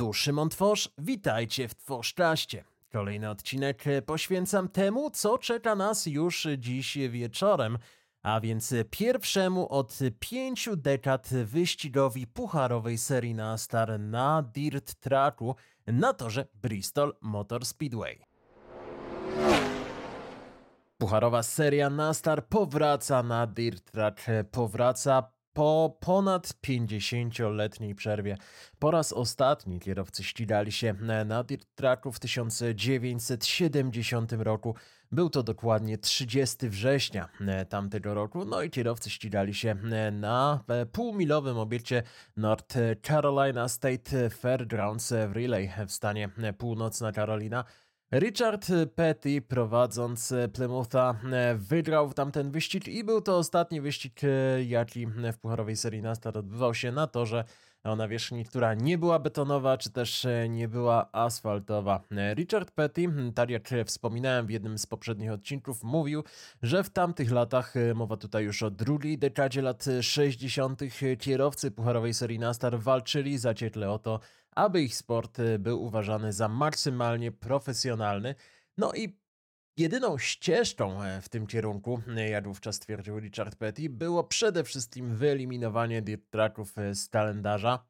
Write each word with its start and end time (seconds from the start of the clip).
Tu 0.00 0.12
Szymon 0.12 0.48
Tworz, 0.48 0.88
witajcie 0.98 1.68
w 1.68 1.74
Tworzczaście. 1.74 2.64
Kolejny 2.92 3.30
odcinek 3.30 3.84
poświęcam 4.06 4.68
temu, 4.68 5.10
co 5.10 5.38
czeka 5.38 5.74
nas 5.74 6.06
już 6.06 6.46
dziś 6.58 6.98
wieczorem, 7.08 7.78
a 8.22 8.40
więc 8.40 8.74
pierwszemu 8.90 9.68
od 9.68 9.98
pięciu 10.20 10.76
dekad 10.76 11.28
wyścigowi 11.44 12.26
pucharowej 12.26 12.98
serii 12.98 13.34
na 13.34 13.58
star 13.58 14.00
na 14.00 14.42
dirt 14.42 14.94
tracku 14.94 15.56
na 15.86 16.12
torze 16.12 16.46
Bristol 16.54 17.14
Motor 17.20 17.66
Speedway. 17.66 18.20
Pucharowa 20.98 21.42
seria 21.42 21.90
Nastar 21.90 22.46
powraca 22.46 23.22
na 23.22 23.46
Dirt 23.46 23.92
Track, 23.92 24.26
powraca 24.50 25.32
po 25.60 25.96
ponad 26.00 26.48
50-letniej 26.66 27.94
przerwie. 27.94 28.36
Po 28.78 28.90
raz 28.90 29.12
ostatni 29.12 29.80
kierowcy 29.80 30.24
ścigali 30.24 30.72
się 30.72 30.94
na 31.24 31.44
Dirt 31.44 31.66
Tracku 31.74 32.12
w 32.12 32.20
1970 32.20 34.32
roku. 34.32 34.74
Był 35.12 35.30
to 35.30 35.42
dokładnie 35.42 35.98
30 35.98 36.68
września 36.68 37.28
tamtego 37.68 38.14
roku, 38.14 38.44
no 38.44 38.62
i 38.62 38.70
kierowcy 38.70 39.10
ścigali 39.10 39.54
się 39.54 39.76
na 40.12 40.64
półmilowym 40.92 41.58
obiekcie 41.58 42.02
North 42.36 42.76
Carolina 43.02 43.68
State 43.68 44.30
Fairgrounds 44.30 45.12
w 45.28 45.32
Relay 45.32 45.70
w 45.86 45.92
stanie 45.92 46.28
Północna 46.58 47.12
Carolina. 47.12 47.64
Richard 48.12 48.66
Petty 48.94 49.42
prowadząc 49.42 50.34
Plymoutha 50.52 51.14
wygrał 51.56 52.12
tamten 52.12 52.50
wyścig 52.50 52.88
i 52.88 53.04
był 53.04 53.20
to 53.20 53.38
ostatni 53.38 53.80
wyścig, 53.80 54.20
jaki 54.66 55.06
w 55.06 55.38
pucharowej 55.40 55.76
serii 55.76 56.02
NASCAR 56.02 56.38
odbywał 56.38 56.74
się 56.74 56.92
na 56.92 57.06
torze 57.06 57.44
o 57.84 57.96
nawierzchni, 57.96 58.44
która 58.44 58.74
nie 58.74 58.98
była 58.98 59.18
betonowa, 59.18 59.78
czy 59.78 59.90
też 59.90 60.26
nie 60.48 60.68
była 60.68 61.12
asfaltowa. 61.12 62.00
Richard 62.34 62.70
Petty, 62.70 63.08
tak 63.34 63.50
jak 63.50 63.68
wspominałem 63.86 64.46
w 64.46 64.50
jednym 64.50 64.78
z 64.78 64.86
poprzednich 64.86 65.32
odcinków, 65.32 65.82
mówił, 65.82 66.24
że 66.62 66.84
w 66.84 66.90
tamtych 66.90 67.30
latach, 67.30 67.74
mowa 67.94 68.16
tutaj 68.16 68.44
już 68.44 68.62
o 68.62 68.70
drugiej 68.70 69.18
dekadzie 69.18 69.62
lat 69.62 69.84
60., 70.00 70.80
kierowcy 71.18 71.70
pucharowej 71.70 72.14
serii 72.14 72.38
NASCAR 72.38 72.78
walczyli 72.78 73.38
zaciekle 73.38 73.90
o 73.90 73.98
to, 73.98 74.20
aby 74.50 74.82
ich 74.82 74.96
sport 74.96 75.38
y, 75.38 75.58
był 75.58 75.82
uważany 75.82 76.32
za 76.32 76.48
maksymalnie 76.48 77.32
profesjonalny. 77.32 78.34
No 78.78 78.92
i 78.92 79.20
jedyną 79.76 80.18
ścieżką 80.18 81.02
e, 81.02 81.20
w 81.20 81.28
tym 81.28 81.46
kierunku, 81.46 82.02
e, 82.16 82.28
jak 82.28 82.48
wówczas 82.48 82.78
twierdził 82.78 83.20
Richard 83.20 83.56
Petty, 83.56 83.90
było 83.90 84.24
przede 84.24 84.64
wszystkim 84.64 85.16
wyeliminowanie 85.16 86.02
dirt 86.02 86.30
tracków 86.30 86.78
e, 86.78 86.94
z 86.94 87.08
kalendarza. 87.08 87.84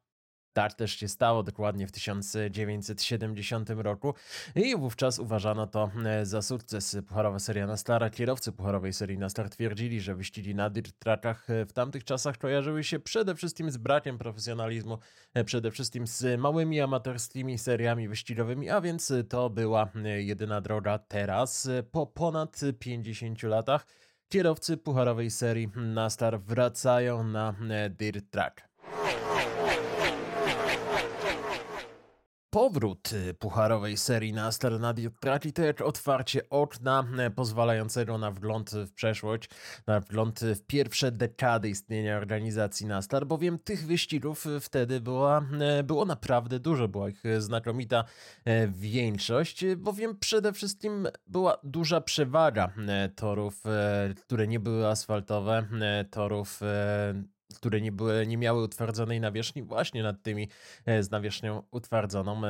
Tak 0.53 0.73
też 0.73 0.91
się 0.91 1.07
stało 1.07 1.43
dokładnie 1.43 1.87
w 1.87 1.91
1970 1.91 3.69
roku 3.69 4.13
i 4.55 4.75
wówczas 4.75 5.19
uważano 5.19 5.67
to 5.67 5.91
e, 6.05 6.25
za 6.25 6.41
sukces. 6.41 6.97
Pucharowa 7.07 7.39
seria 7.39 7.67
Nastara, 7.67 8.09
kierowcy 8.09 8.51
pucharowej 8.51 8.93
serii 8.93 9.17
Nastar 9.17 9.49
twierdzili, 9.49 10.01
że 10.01 10.15
wyścigi 10.15 10.55
na 10.55 10.69
dirt 10.69 10.99
trackach 10.99 11.49
e, 11.49 11.65
w 11.65 11.73
tamtych 11.73 12.03
czasach 12.03 12.37
kojarzyły 12.37 12.83
się 12.83 12.99
przede 12.99 13.35
wszystkim 13.35 13.71
z 13.71 13.77
brakiem 13.77 14.17
profesjonalizmu, 14.17 14.97
e, 15.33 15.43
przede 15.43 15.71
wszystkim 15.71 16.07
z 16.07 16.39
małymi 16.39 16.81
amatorskimi 16.81 17.57
seriami 17.57 18.07
wyścigowymi, 18.07 18.69
a 18.69 18.81
więc 18.81 19.13
to 19.29 19.49
była 19.49 19.89
jedyna 20.17 20.61
droga 20.61 20.99
teraz, 20.99 21.69
po 21.91 22.07
ponad 22.07 22.59
50 22.79 23.43
latach. 23.43 23.85
Kierowcy 24.29 24.77
pucharowej 24.77 25.31
serii 25.31 25.69
Nastar 25.75 26.41
wracają 26.41 27.23
na 27.23 27.55
dirt 27.89 28.31
track. 28.31 28.70
Powrót 32.53 33.13
y, 33.13 33.33
pucharowej 33.33 33.97
serii 33.97 34.33
na 34.33 34.51
Starnadio 34.51 35.09
traci 35.19 35.53
też 35.53 35.81
otwarcie 35.81 36.49
okna 36.49 37.07
e, 37.17 37.29
pozwalającego 37.29 38.17
na 38.17 38.31
wgląd 38.31 38.71
w 38.71 38.93
przeszłość, 38.93 39.49
na 39.87 39.99
wgląd 39.99 40.39
w 40.39 40.61
pierwsze 40.61 41.11
dekady 41.11 41.69
istnienia 41.69 42.17
organizacji 42.17 42.85
Nastar, 42.85 43.27
bowiem 43.27 43.59
tych 43.59 43.85
wyścigów 43.85 44.45
wtedy 44.61 45.01
była, 45.01 45.45
e, 45.59 45.83
było 45.83 46.05
naprawdę 46.05 46.59
dużo, 46.59 46.87
była 46.87 47.09
ich 47.09 47.23
znakomita 47.37 48.03
e, 48.45 48.67
większość, 48.67 49.65
bowiem 49.77 50.17
przede 50.19 50.53
wszystkim 50.53 51.07
była 51.27 51.57
duża 51.63 52.01
przewaga 52.01 52.73
torów, 53.15 53.63
które 54.21 54.47
nie 54.47 54.59
były 54.59 54.87
asfaltowe, 54.87 55.67
torów 56.09 56.59
które 57.53 57.81
nie, 57.81 57.91
były, 57.91 58.27
nie 58.27 58.37
miały 58.37 58.63
utwardzonej 58.63 59.19
nawierzchni, 59.19 59.63
właśnie 59.63 60.03
nad 60.03 60.23
tymi 60.23 60.49
e, 60.85 61.03
z 61.03 61.11
nawierzchnią 61.11 61.63
utwardzoną. 61.71 62.41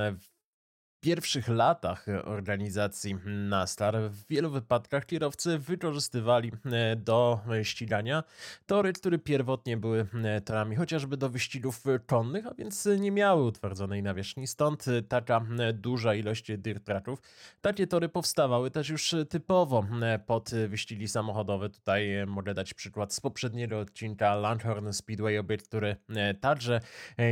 E, 1.01 1.03
pierwszych 1.03 1.47
latach 1.47 2.05
organizacji 2.23 3.15
NASTAR 3.25 3.97
w 4.09 4.27
wielu 4.27 4.49
wypadkach 4.51 5.05
kierowcy 5.05 5.57
wykorzystywali 5.57 6.51
e, 6.65 6.95
do 6.95 7.39
ścigania 7.63 8.23
tory, 8.65 8.93
które 8.93 9.19
pierwotnie 9.19 9.77
były 9.77 10.07
e, 10.23 10.41
torami 10.41 10.75
chociażby 10.75 11.17
do 11.17 11.29
wyścigów 11.29 11.83
konnych, 12.05 12.47
a 12.47 12.53
więc 12.53 12.89
nie 12.99 13.11
miały 13.11 13.43
utwardzonej 13.43 14.03
nawierzchni. 14.03 14.47
Stąd 14.47 14.85
taka 15.07 15.45
e, 15.59 15.73
duża 15.73 16.15
ilość 16.15 16.57
dirt 16.57 16.83
tracków. 16.83 17.21
Takie 17.61 17.87
tory 17.87 18.09
powstawały 18.09 18.71
też 18.71 18.89
już 18.89 19.15
typowo 19.29 19.85
pod 20.25 20.51
wyścigi 20.67 21.07
samochodowe. 21.07 21.69
Tutaj 21.69 22.09
mogę 22.27 22.53
dać 22.53 22.73
przykład 22.73 23.13
z 23.13 23.19
poprzedniego 23.19 23.79
odcinka 23.79 24.35
Langhorn 24.35 24.91
Speedway, 24.91 25.37
obiekt, 25.37 25.67
który 25.67 25.95
także 26.41 26.81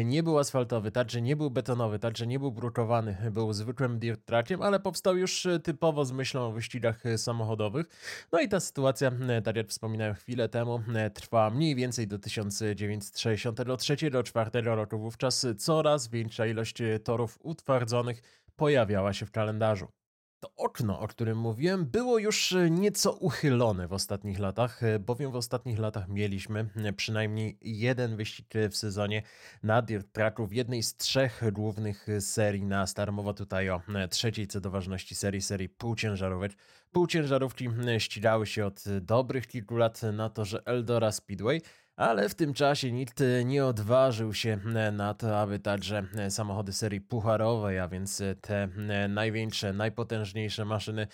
nie 0.05 0.23
był 0.23 0.39
asfaltowy, 0.39 0.91
także 0.91 1.21
nie 1.21 1.35
był 1.35 1.51
betonowy, 1.51 1.99
także 1.99 2.27
nie 2.27 2.39
był 2.39 2.51
brukowany, 2.51 3.17
był 3.31 3.53
zwykłym 3.59 3.99
dirt 3.99 4.25
trackiem, 4.25 4.61
ale 4.61 4.79
powstał 4.79 5.17
już 5.17 5.45
e, 5.45 5.59
typowo 5.59 6.05
z 6.05 6.11
myślą 6.11 6.41
o 6.41 6.51
wyścigach 6.51 7.05
e, 7.05 7.17
samochodowych. 7.17 7.85
No 8.31 8.39
i 8.39 8.49
ta 8.49 8.59
sytuacja, 8.59 9.11
e, 9.29 9.41
tak 9.41 9.55
jak 9.55 9.67
wspominałem 9.67 10.13
chwilę 10.13 10.49
temu, 10.49 10.81
trwa 11.13 11.49
mniej 11.49 11.75
więcej 11.75 12.07
do 12.07 12.17
1963-4 12.17 14.63
roku. 14.63 14.99
Wówczas 14.99 15.45
coraz 15.57 16.07
większa 16.07 16.45
ilość 16.45 16.77
torów 17.03 17.37
utwardzonych 17.41 18.21
pojawiała 18.55 19.13
się 19.13 19.25
w 19.25 19.31
kalendarzu. 19.31 19.98
To 20.39 20.51
okno, 20.55 20.99
o 20.99 21.07
którym 21.07 21.37
mówiłem, 21.37 21.85
było 21.85 22.17
już 22.17 22.51
e, 22.51 22.69
nieco 22.69 23.11
uchylone 23.11 23.87
w 23.87 23.93
ostatnich 23.93 24.39
latach, 24.39 24.83
e, 24.83 24.99
bowiem 24.99 25.31
w 25.31 25.35
ostatnich 25.35 25.79
latach 25.79 26.07
mieliśmy 26.07 26.69
e, 26.75 26.93
przynajmniej 26.93 27.57
jeden 27.61 28.15
wyścig 28.15 28.53
w 28.71 28.77
sezonie 28.77 29.23
na 29.63 29.81
dirt 29.81 30.11
tracku 30.11 30.47
w 30.47 30.53
jednej 30.53 30.83
z 30.83 30.95
trzech 30.95 31.41
głównych 31.51 32.07
serii 32.19 32.65
na 32.65 32.87
Star. 32.87 33.11
Mowa 33.11 33.33
tutaj 33.33 33.69
o 33.69 33.81
trzeciej 34.09 34.47
co 34.47 34.61
do 34.61 34.71
ważności 34.71 35.15
serii, 35.15 35.41
serii 35.41 35.69
półciężarówek. 35.69 36.51
Półciężarówki 36.91 37.69
ścigały 37.97 38.47
się 38.47 38.65
od 38.65 38.83
dobrych 39.01 39.47
kilku 39.47 39.77
lat 39.77 40.01
na 40.13 40.29
torze 40.29 40.61
Eldora 40.65 41.11
Speedway, 41.11 41.61
ale 41.99 42.29
w 42.29 42.35
tym 42.35 42.53
czasie 42.53 42.91
nikt 42.91 43.23
nie 43.45 43.65
odważył 43.65 44.33
się 44.33 44.57
na 44.91 45.13
to, 45.13 45.39
aby 45.39 45.59
także 45.59 46.03
samochody 46.29 46.73
serii 46.73 47.01
pucharowej, 47.01 47.79
a 47.79 47.87
więc 47.87 48.23
te 48.41 48.67
największe, 49.09 49.73
najpotężniejsze 49.73 50.65
maszyny 50.65 51.07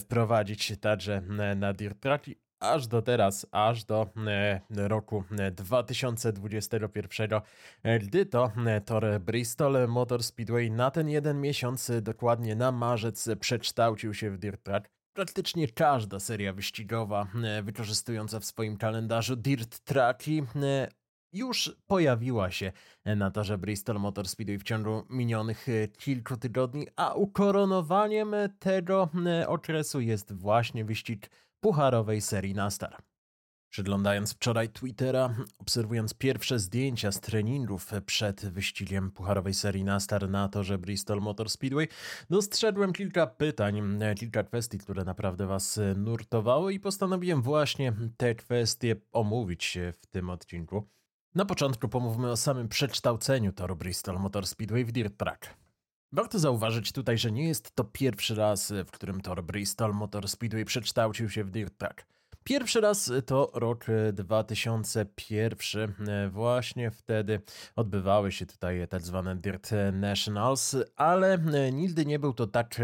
wprowadzić 0.00 0.72
także 0.80 1.22
na 1.56 1.72
dirt 1.72 2.00
tracki 2.00 2.36
aż 2.60 2.86
do 2.86 3.02
teraz, 3.02 3.46
aż 3.50 3.84
do 3.84 4.10
roku 4.70 5.24
2021, 5.52 7.30
gdy 8.00 8.26
to 8.26 8.52
tor 8.84 9.20
Bristol 9.20 9.88
Motor 9.88 10.22
Speedway 10.22 10.70
na 10.70 10.90
ten 10.90 11.08
jeden 11.08 11.40
miesiąc, 11.40 11.90
dokładnie 12.02 12.56
na 12.56 12.72
marzec, 12.72 13.28
przekształcił 13.40 14.14
się 14.14 14.30
w 14.30 14.38
dirt 14.38 14.62
track. 14.62 15.01
Praktycznie 15.14 15.68
każda 15.68 16.20
seria 16.20 16.52
wyścigowa 16.52 17.26
e, 17.44 17.62
wykorzystująca 17.62 18.40
w 18.40 18.44
swoim 18.44 18.76
kalendarzu 18.76 19.36
dirt 19.36 19.78
tracki 19.78 20.42
e, 20.56 20.88
już 21.32 21.76
pojawiła 21.86 22.50
się 22.50 22.72
na 23.04 23.30
torze 23.30 23.58
Bristol 23.58 24.00
Motor 24.00 24.28
Speedway 24.28 24.58
w 24.58 24.62
ciągu 24.62 25.06
minionych 25.10 25.68
e, 25.68 25.88
kilku 25.88 26.36
tygodni, 26.36 26.86
a 26.96 27.14
ukoronowaniem 27.14 28.34
tego 28.58 29.08
okresu 29.46 30.00
jest 30.00 30.32
właśnie 30.32 30.84
wyścig 30.84 31.30
pucharowej 31.60 32.20
serii 32.20 32.54
NASTAR. 32.54 33.11
Przeglądając 33.72 34.34
wczoraj 34.34 34.68
Twittera, 34.68 35.34
obserwując 35.58 36.14
pierwsze 36.14 36.58
zdjęcia 36.58 37.12
z 37.12 37.20
treningów 37.20 37.90
przed 38.06 38.46
wyścigiem 38.46 39.10
pucharowej 39.10 39.54
serii 39.54 39.84
NASTAR 39.84 40.28
na 40.28 40.48
torze 40.48 40.78
Bristol 40.78 41.20
Motor 41.20 41.50
Speedway, 41.50 41.88
dostrzegłem 42.30 42.92
kilka 42.92 43.26
pytań, 43.26 43.98
kilka 44.16 44.42
kwestii, 44.42 44.78
które 44.78 45.04
naprawdę 45.04 45.46
Was 45.46 45.80
nurtowały 45.96 46.74
i 46.74 46.80
postanowiłem 46.80 47.42
właśnie 47.42 47.92
te 48.16 48.34
kwestie 48.34 48.96
omówić 49.12 49.78
w 49.92 50.06
tym 50.06 50.30
odcinku. 50.30 50.88
Na 51.34 51.44
początku 51.44 51.88
pomówmy 51.88 52.30
o 52.30 52.36
samym 52.36 52.68
przekształceniu 52.68 53.52
toru 53.52 53.76
Bristol 53.76 54.18
Motor 54.18 54.46
Speedway 54.46 54.84
w 54.84 54.92
Dirt 54.92 55.16
Track. 55.16 55.46
Warto 56.12 56.38
zauważyć 56.38 56.92
tutaj, 56.92 57.18
że 57.18 57.32
nie 57.32 57.48
jest 57.48 57.74
to 57.74 57.84
pierwszy 57.84 58.34
raz, 58.34 58.72
w 58.86 58.90
którym 58.90 59.20
tor 59.20 59.44
Bristol 59.44 59.94
Motor 59.94 60.28
Speedway 60.28 60.64
przekształcił 60.64 61.30
się 61.30 61.44
w 61.44 61.50
Dirt 61.50 61.78
Track. 61.78 62.06
Pierwszy 62.44 62.80
raz 62.80 63.12
to 63.26 63.50
rok 63.54 63.86
2001. 64.12 65.94
Właśnie 66.30 66.90
wtedy 66.90 67.40
odbywały 67.76 68.32
się 68.32 68.46
tutaj 68.46 68.88
tak 68.88 69.02
zwane 69.02 69.36
Dirt 69.36 69.70
Nationals, 69.92 70.76
ale 70.96 71.38
nigdy 71.72 72.06
nie 72.06 72.18
był 72.18 72.32
to 72.32 72.46
tak 72.46 72.80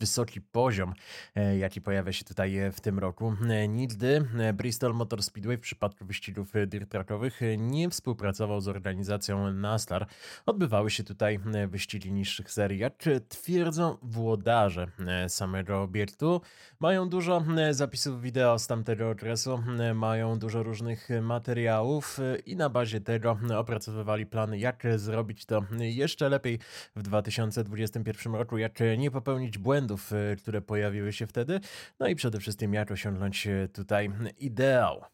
wysoki 0.00 0.40
poziom, 0.40 0.94
e, 1.34 1.58
jaki 1.58 1.80
pojawia 1.80 2.12
się 2.12 2.24
tutaj 2.24 2.58
e, 2.58 2.72
w 2.72 2.80
tym 2.80 2.98
roku. 2.98 3.36
E, 3.48 3.68
nigdy 3.68 4.28
Bristol 4.54 4.94
Motor 4.94 5.22
Speedway 5.22 5.56
w 5.56 5.60
przypadku 5.60 6.04
wyścigów 6.04 6.52
dirt 6.66 6.90
trackowych 6.90 7.40
nie 7.58 7.90
współpracował 7.90 8.60
z 8.60 8.68
organizacją 8.68 9.52
NASCAR. 9.52 10.06
Odbywały 10.46 10.90
się 10.90 11.04
tutaj 11.04 11.40
wyścigi 11.68 12.12
niższych 12.12 12.52
serii. 12.52 12.78
Jak 12.78 13.04
twierdzą 13.28 13.96
włodarze 14.02 14.90
samego 15.28 15.82
obiektu, 15.82 16.40
mają 16.80 17.08
dużo 17.08 17.44
zapisów 17.70 18.22
wideo 18.22 18.58
z 18.58 18.66
tamtego 18.66 19.10
okresu, 19.10 19.62
mają 19.94 20.38
dużo 20.38 20.62
różnych 20.62 21.08
materiałów 21.22 22.18
i 22.46 22.56
na 22.56 22.68
bazie 22.68 23.00
tego 23.00 23.38
opracowywali 23.56 24.26
plany, 24.26 24.58
jak 24.58 24.82
zrobić 24.96 25.46
to 25.46 25.62
jeszcze 25.78 26.28
lepiej 26.28 26.58
w 26.96 27.02
2021 27.02 28.34
roku, 28.34 28.58
jak 28.58 28.78
nie 28.98 29.10
popełnić 29.10 29.58
błędów 29.58 29.85
błędów, 29.86 30.12
e, 30.12 30.36
które 30.36 30.60
pojawiły 30.62 31.12
się 31.12 31.26
wtedy, 31.26 31.60
no 32.00 32.08
i 32.08 32.14
przede 32.14 32.40
wszystkim 32.40 32.74
jak 32.74 32.90
osiągnąć 32.90 33.46
e, 33.46 33.68
tutaj 33.68 34.10
ideał. 34.38 35.04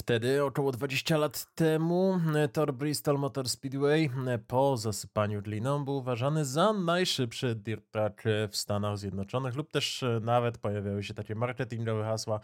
Wtedy, 0.00 0.44
około 0.44 0.72
20 0.72 1.16
lat 1.16 1.54
temu, 1.54 2.20
e, 2.34 2.48
tor 2.48 2.74
Bristol 2.74 3.18
Motor 3.18 3.48
Speedway 3.48 4.10
po 4.46 4.76
zasypaniu 4.76 5.42
gliną 5.42 5.84
był 5.84 5.96
uważany 5.96 6.44
za 6.44 6.72
najszybszy 6.72 7.54
dirt 7.54 7.90
track 7.90 8.22
w 8.50 8.56
Stanach 8.56 8.98
Zjednoczonych 8.98 9.54
lub 9.56 9.70
też 9.70 10.04
nawet 10.20 10.58
pojawiały 10.58 11.02
się 11.02 11.14
takie 11.14 11.34
marketingowe 11.34 12.04
hasła 12.04 12.40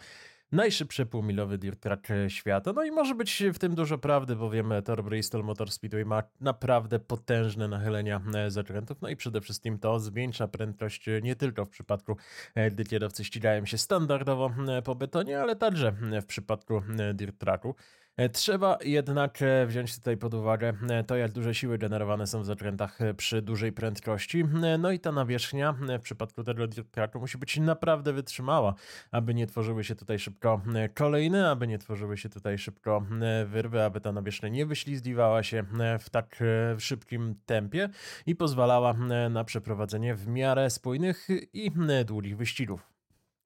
najszybszy 0.51 1.05
półmilowy 1.05 1.57
dirt 1.57 1.79
track 1.79 2.07
świata. 2.27 2.73
No 2.73 2.83
i 2.83 2.91
może 2.91 3.15
być 3.15 3.43
w 3.53 3.59
tym 3.59 3.75
dużo 3.75 3.97
prawdy, 3.97 4.35
bo 4.35 4.49
wiemy, 4.49 4.81
Tor 4.81 5.03
Bristol 5.03 5.43
Motor 5.43 5.71
Speedway 5.71 6.05
ma 6.05 6.23
naprawdę 6.41 6.99
potężne 6.99 7.67
nachylenia 7.67 8.21
e, 8.35 8.51
zakrętów, 8.51 9.01
no 9.01 9.09
i 9.09 9.15
przede 9.15 9.41
wszystkim 9.41 9.79
to 9.79 9.99
zwiększa 9.99 10.47
prędkość 10.47 11.05
nie 11.23 11.35
tylko 11.35 11.65
w 11.65 11.69
przypadku, 11.69 12.17
e, 12.55 12.71
gdy 12.71 12.83
kierowcy 12.83 13.23
ścigają 13.23 13.65
się 13.65 13.77
standardowo 13.77 14.51
e, 14.67 14.81
po 14.81 14.95
betonie, 14.95 15.41
ale 15.41 15.55
także 15.55 15.91
w 16.21 16.25
przypadku 16.25 16.81
dirt 17.13 17.37
tracku. 17.37 17.75
E, 18.17 18.29
trzeba 18.29 18.77
jednak 18.83 19.41
e, 19.41 19.65
wziąć 19.65 19.95
tutaj 19.95 20.17
pod 20.17 20.33
uwagę 20.33 20.73
e, 20.89 21.03
to, 21.03 21.15
jak 21.15 21.31
duże 21.31 21.55
siły 21.55 21.77
generowane 21.77 22.27
są 22.27 22.41
w 22.41 22.45
zakrętach 22.45 22.99
przy 23.17 23.41
dużej 23.41 23.71
prędkości. 23.71 24.43
No 24.79 24.91
i 24.91 24.99
ta 24.99 25.11
nawierzchnia 25.11 25.75
w 25.99 26.01
przypadku 26.01 26.43
tego 26.43 26.67
tracku 26.91 27.19
musi 27.19 27.37
być 27.37 27.57
naprawdę 27.57 28.13
wytrzymała, 28.13 28.73
aby 29.11 29.33
nie 29.33 29.47
tworzyły 29.47 29.83
się 29.83 29.95
tutaj 29.95 30.19
szybko 30.19 30.61
kolejne, 30.93 31.49
aby 31.49 31.67
nie 31.67 31.77
tworzyły 31.77 32.17
się 32.17 32.29
tutaj 32.29 32.57
szybko 32.57 33.05
wyrwy, 33.45 33.83
aby 33.83 34.01
ta 34.01 34.11
nawierzchnia 34.11 34.49
nie 34.49 34.65
wyślizgiwała 34.65 35.43
się 35.43 35.63
w 35.99 36.09
tak 36.09 36.39
szybkim 36.77 37.35
tempie 37.45 37.89
i 38.25 38.35
pozwalała 38.35 38.93
na 39.29 39.43
przeprowadzenie 39.43 40.15
w 40.15 40.27
miarę 40.27 40.69
spójnych 40.69 41.27
i 41.53 41.71
długich 42.05 42.37
wyścigów. 42.37 42.90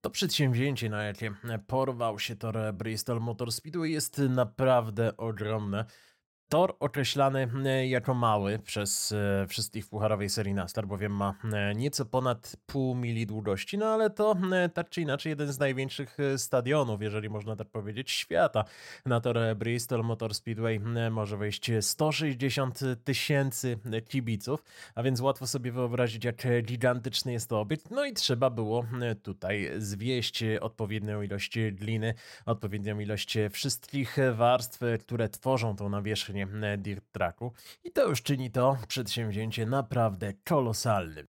To 0.05 0.09
przedsięwzięcie, 0.09 0.89
na 0.89 1.03
jakie 1.03 1.33
porwał 1.67 2.19
się 2.19 2.35
tor 2.35 2.57
Bristol 2.73 3.21
Motor 3.21 3.51
Speedway 3.51 3.91
jest 3.91 4.21
naprawdę 4.29 5.17
ogromne. 5.17 5.85
Tor 6.49 6.75
określany 6.79 7.47
e, 7.65 7.87
jako 7.87 8.13
mały 8.13 8.59
przez 8.59 9.11
e, 9.11 9.47
wszystkich 9.47 9.85
w 9.85 9.89
pucharowej 9.89 10.29
serii 10.29 10.53
NASCAR, 10.53 10.87
bowiem 10.87 11.11
ma 11.11 11.33
e, 11.53 11.75
nieco 11.75 12.05
ponad 12.05 12.55
pół 12.65 12.95
mili 12.95 13.27
długości, 13.27 13.77
no 13.77 13.85
ale 13.85 14.09
to 14.09 14.35
tak 14.73 14.89
czy 14.89 15.01
inaczej 15.01 15.29
jeden 15.29 15.53
z 15.53 15.59
największych 15.59 16.17
stadionów, 16.37 17.01
jeżeli 17.01 17.29
można 17.29 17.55
tak 17.55 17.69
powiedzieć, 17.69 18.11
świata. 18.11 18.63
Na 19.05 19.21
tor 19.21 19.37
Bristol 19.55 20.03
Motor 20.03 20.35
Speedway 20.35 20.79
może 21.11 21.37
wejść 21.37 21.71
160 21.81 22.79
tysięcy 23.03 23.79
kibiców, 24.07 24.63
a 24.95 25.03
więc 25.03 25.21
łatwo 25.21 25.47
sobie 25.47 25.71
wyobrazić, 25.71 26.25
jak 26.25 26.35
gigantyczny 26.63 27.31
jest 27.31 27.49
to 27.49 27.59
obiekt. 27.59 27.91
No 27.91 28.05
i 28.05 28.13
trzeba 28.13 28.49
było 28.49 28.85
tutaj 29.23 29.71
zwieść 29.77 30.43
odpowiednią 30.61 31.21
ilość 31.21 31.57
gliny, 31.71 32.13
odpowiednią 32.45 32.99
ilość 32.99 33.37
wszystkich 33.51 34.17
warstw, 34.33 34.79
które 34.99 35.29
tworzą 35.29 35.75
tą 35.75 35.89
nawierzchnię 35.89 36.34
właśnie 36.35 36.77
Dirt 36.77 37.11
Tracku 37.11 37.53
i 37.83 37.91
to 37.91 38.09
już 38.09 38.21
czyni 38.21 38.51
to 38.51 38.77
przedsięwzięcie 38.87 39.65
naprawdę 39.65 40.33
kolosalnym. 40.33 41.25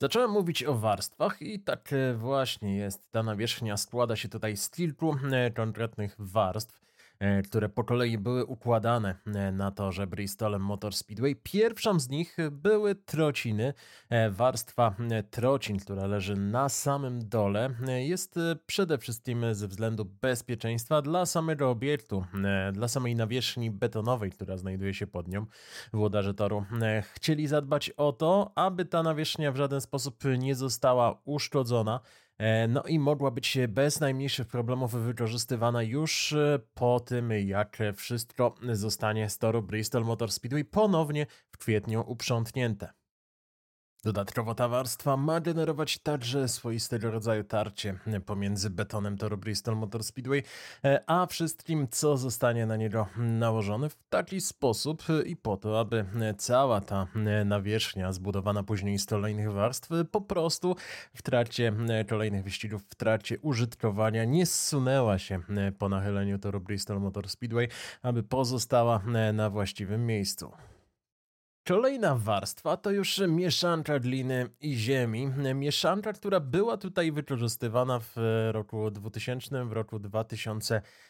Zacząłem 0.00 0.30
mówić 0.30 0.64
o 0.64 0.74
warstwach 0.74 1.42
i 1.42 1.60
tak 1.60 1.92
e, 1.92 2.14
właśnie 2.14 2.76
jest. 2.76 3.10
Ta 3.10 3.22
nawierzchnia 3.22 3.76
składa 3.76 4.16
się 4.16 4.28
tutaj 4.28 4.56
z 4.56 4.70
kilku 4.70 5.16
e, 5.32 5.50
konkretnych 5.50 6.16
warstw. 6.18 6.85
E, 7.18 7.42
które 7.42 7.68
po 7.68 7.84
kolei 7.84 8.18
były 8.18 8.44
układane 8.44 9.14
e, 9.26 9.52
na 9.52 9.70
torze 9.70 10.06
Bristol 10.06 10.60
Motor 10.60 10.94
Speedway. 10.94 11.36
Pierwszą 11.36 12.00
z 12.00 12.08
nich 12.08 12.36
były 12.50 12.94
trociny. 12.94 13.74
E, 14.08 14.30
warstwa 14.30 14.94
trocin, 15.30 15.78
która 15.78 16.06
leży 16.06 16.36
na 16.36 16.68
samym 16.68 17.28
dole, 17.28 17.70
jest 17.86 18.38
przede 18.66 18.98
wszystkim 18.98 19.54
ze 19.54 19.68
względu 19.68 20.04
bezpieczeństwa 20.04 21.02
dla 21.02 21.26
samego 21.26 21.70
obiektu, 21.70 22.24
dla 22.72 22.88
samej 22.88 23.16
nawierzchni 23.16 23.70
betonowej, 23.70 24.30
która 24.30 24.56
znajduje 24.56 24.94
się 24.94 25.06
pod 25.06 25.28
nią. 25.28 25.46
Włodarze 25.92 26.34
toru 26.34 26.64
chcieli 27.14 27.46
zadbać 27.46 27.90
o 27.90 28.12
to, 28.12 28.52
aby 28.54 28.84
ta 28.84 29.02
nawierzchnia 29.02 29.52
w 29.52 29.56
żaden 29.56 29.80
sposób 29.80 30.24
nie 30.38 30.54
została 30.54 31.20
uszkodzona. 31.24 32.00
E, 32.38 32.68
no 32.68 32.82
i 32.82 32.98
mogła 32.98 33.30
być 33.30 33.58
bez 33.68 34.00
najmniejszych 34.00 34.46
problemów 34.46 34.92
wykorzystywana 34.92 35.82
już 35.82 36.32
e, 36.32 36.58
po 36.74 37.00
tym, 37.00 37.30
jak 37.30 37.78
wszystko 37.96 38.54
zostanie 38.72 39.30
z 39.30 39.38
toru 39.38 39.62
Bristol 39.62 40.04
Motor 40.04 40.32
Speedway 40.32 40.64
ponownie 40.64 41.26
w 41.50 41.58
kwietniu 41.58 42.04
uprzątnięte. 42.06 42.92
Dodatkowo 44.06 44.54
ta 44.54 44.68
warstwa 44.68 45.16
ma 45.16 45.40
generować 45.40 45.98
także 45.98 46.48
swoistego 46.48 47.10
rodzaju 47.10 47.44
tarcie 47.44 47.98
pomiędzy 48.26 48.70
betonem 48.70 49.18
toru 49.18 49.36
Bristol 49.36 49.76
Motor 49.76 50.04
Speedway, 50.04 50.42
e, 50.84 51.04
a 51.06 51.26
wszystkim, 51.26 51.88
co 51.90 52.16
zostanie 52.16 52.66
na 52.66 52.76
niego 52.76 53.06
nałożone 53.16 53.88
w 53.88 53.96
taki 54.10 54.40
sposób 54.40 55.02
i 55.26 55.36
po 55.36 55.56
to, 55.56 55.80
aby 55.80 56.04
cała 56.38 56.80
ta 56.80 57.06
nawierzchnia 57.44 58.12
zbudowana 58.12 58.62
później 58.62 58.98
z 58.98 59.06
kolejnych 59.06 59.52
warstw 59.52 59.90
po 60.10 60.20
prostu 60.20 60.76
w 61.14 61.22
trakcie 61.22 61.72
kolejnych 62.08 62.44
wyścigów, 62.44 62.82
w 62.88 62.94
trakcie 62.94 63.38
użytkowania 63.38 64.24
nie 64.24 64.46
zsunęła 64.46 65.18
się 65.18 65.40
po 65.78 65.88
nachyleniu 65.88 66.38
toru 66.38 66.60
Bristol 66.60 67.00
Motor 67.00 67.28
Speedway, 67.28 67.68
aby 68.02 68.22
pozostała 68.22 69.02
na 69.32 69.50
właściwym 69.50 70.06
miejscu. 70.06 70.52
Kolejna 71.68 72.14
warstwa 72.14 72.76
to 72.76 72.90
już 72.90 73.18
mieszanka 73.28 73.98
gliny 73.98 74.48
i 74.60 74.76
ziemi. 74.76 75.30
Mieszanka, 75.54 76.12
która 76.12 76.40
była 76.40 76.76
tutaj 76.76 77.12
wykorzystywana 77.12 78.00
w 78.00 78.16
roku 78.52 78.90
2000, 78.90 79.64
w 79.64 79.72
roku 79.72 79.98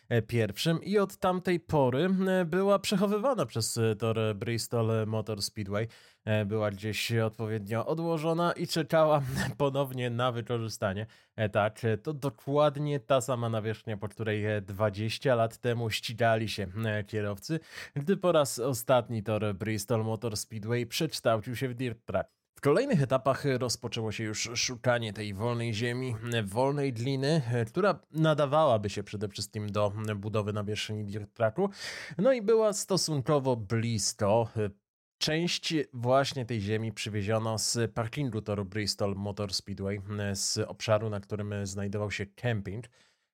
2001 0.09 0.79
i 0.83 0.99
od 0.99 1.17
tamtej 1.17 1.61
pory 1.61 2.09
była 2.47 2.79
przechowywana 2.79 3.47
przez 3.47 3.79
tor 3.99 4.19
Bristol 4.35 5.07
Motor 5.07 5.43
Speedway. 5.43 5.89
E, 6.27 6.45
była 6.45 6.71
gdzieś 6.71 7.13
odpowiednio 7.13 7.87
odłożona 7.87 8.53
i 8.53 8.67
czekała 8.67 9.23
ponownie 9.59 10.11
na 10.11 10.33
wykorzystanie. 10.33 11.07
E, 11.37 11.49
tak, 11.49 11.85
e, 11.85 11.99
to 11.99 12.13
dokładnie 12.13 13.01
ta 13.01 13.21
sama 13.21 13.49
nawierzchnia, 13.49 13.97
po 13.97 14.09
której 14.09 14.45
20 14.63 15.35
lat 15.35 15.59
temu 15.59 15.91
ścigali 15.91 16.49
się 16.49 16.67
kierowcy, 17.07 17.61
gdy 17.95 18.17
po 18.17 18.33
raz 18.33 18.59
ostatni 18.59 19.23
tor 19.23 19.55
Bristol 19.55 20.05
Motor 20.05 20.37
Speedway 20.37 20.87
przekształcił 20.87 21.57
się 21.57 21.69
w 21.69 21.75
dirt 21.75 22.05
track. 22.05 22.46
W 22.57 22.61
kolejnych 22.61 23.03
etapach 23.03 23.45
rozpoczęło 23.59 24.13
się 24.13 24.25
już 24.25 24.51
szukanie 24.55 25.13
tej 25.13 25.35
wolnej 25.35 25.75
ziemi, 25.75 26.17
wolnej 26.45 26.93
gliny, 26.93 27.43
która 27.67 27.99
nadawałaby 28.13 28.91
się 28.91 29.03
przede 29.03 29.29
wszystkim 29.29 29.73
do 29.73 29.93
budowy 30.17 30.53
nawierzchni 30.53 31.05
dirt 31.05 31.35
tracku. 31.35 31.71
No 32.19 32.33
i 32.33 32.43
była 32.43 32.73
stosunkowo 32.73 33.57
blisko 33.57 34.49
Część 35.19 35.75
właśnie 35.93 36.47
tej 36.47 36.61
ziemi 36.61 36.93
przywieziono 36.93 37.59
z 37.59 37.93
parkingu 37.93 38.43
toru 38.43 38.65
Bristol 38.65 39.15
Motor 39.15 39.55
Speedway, 39.55 40.01
z 40.35 40.59
obszaru, 40.59 41.11
na 41.11 41.21
którym 41.21 41.67
znajdował 41.67 42.11
się 42.11 42.27
camping. 42.27 42.85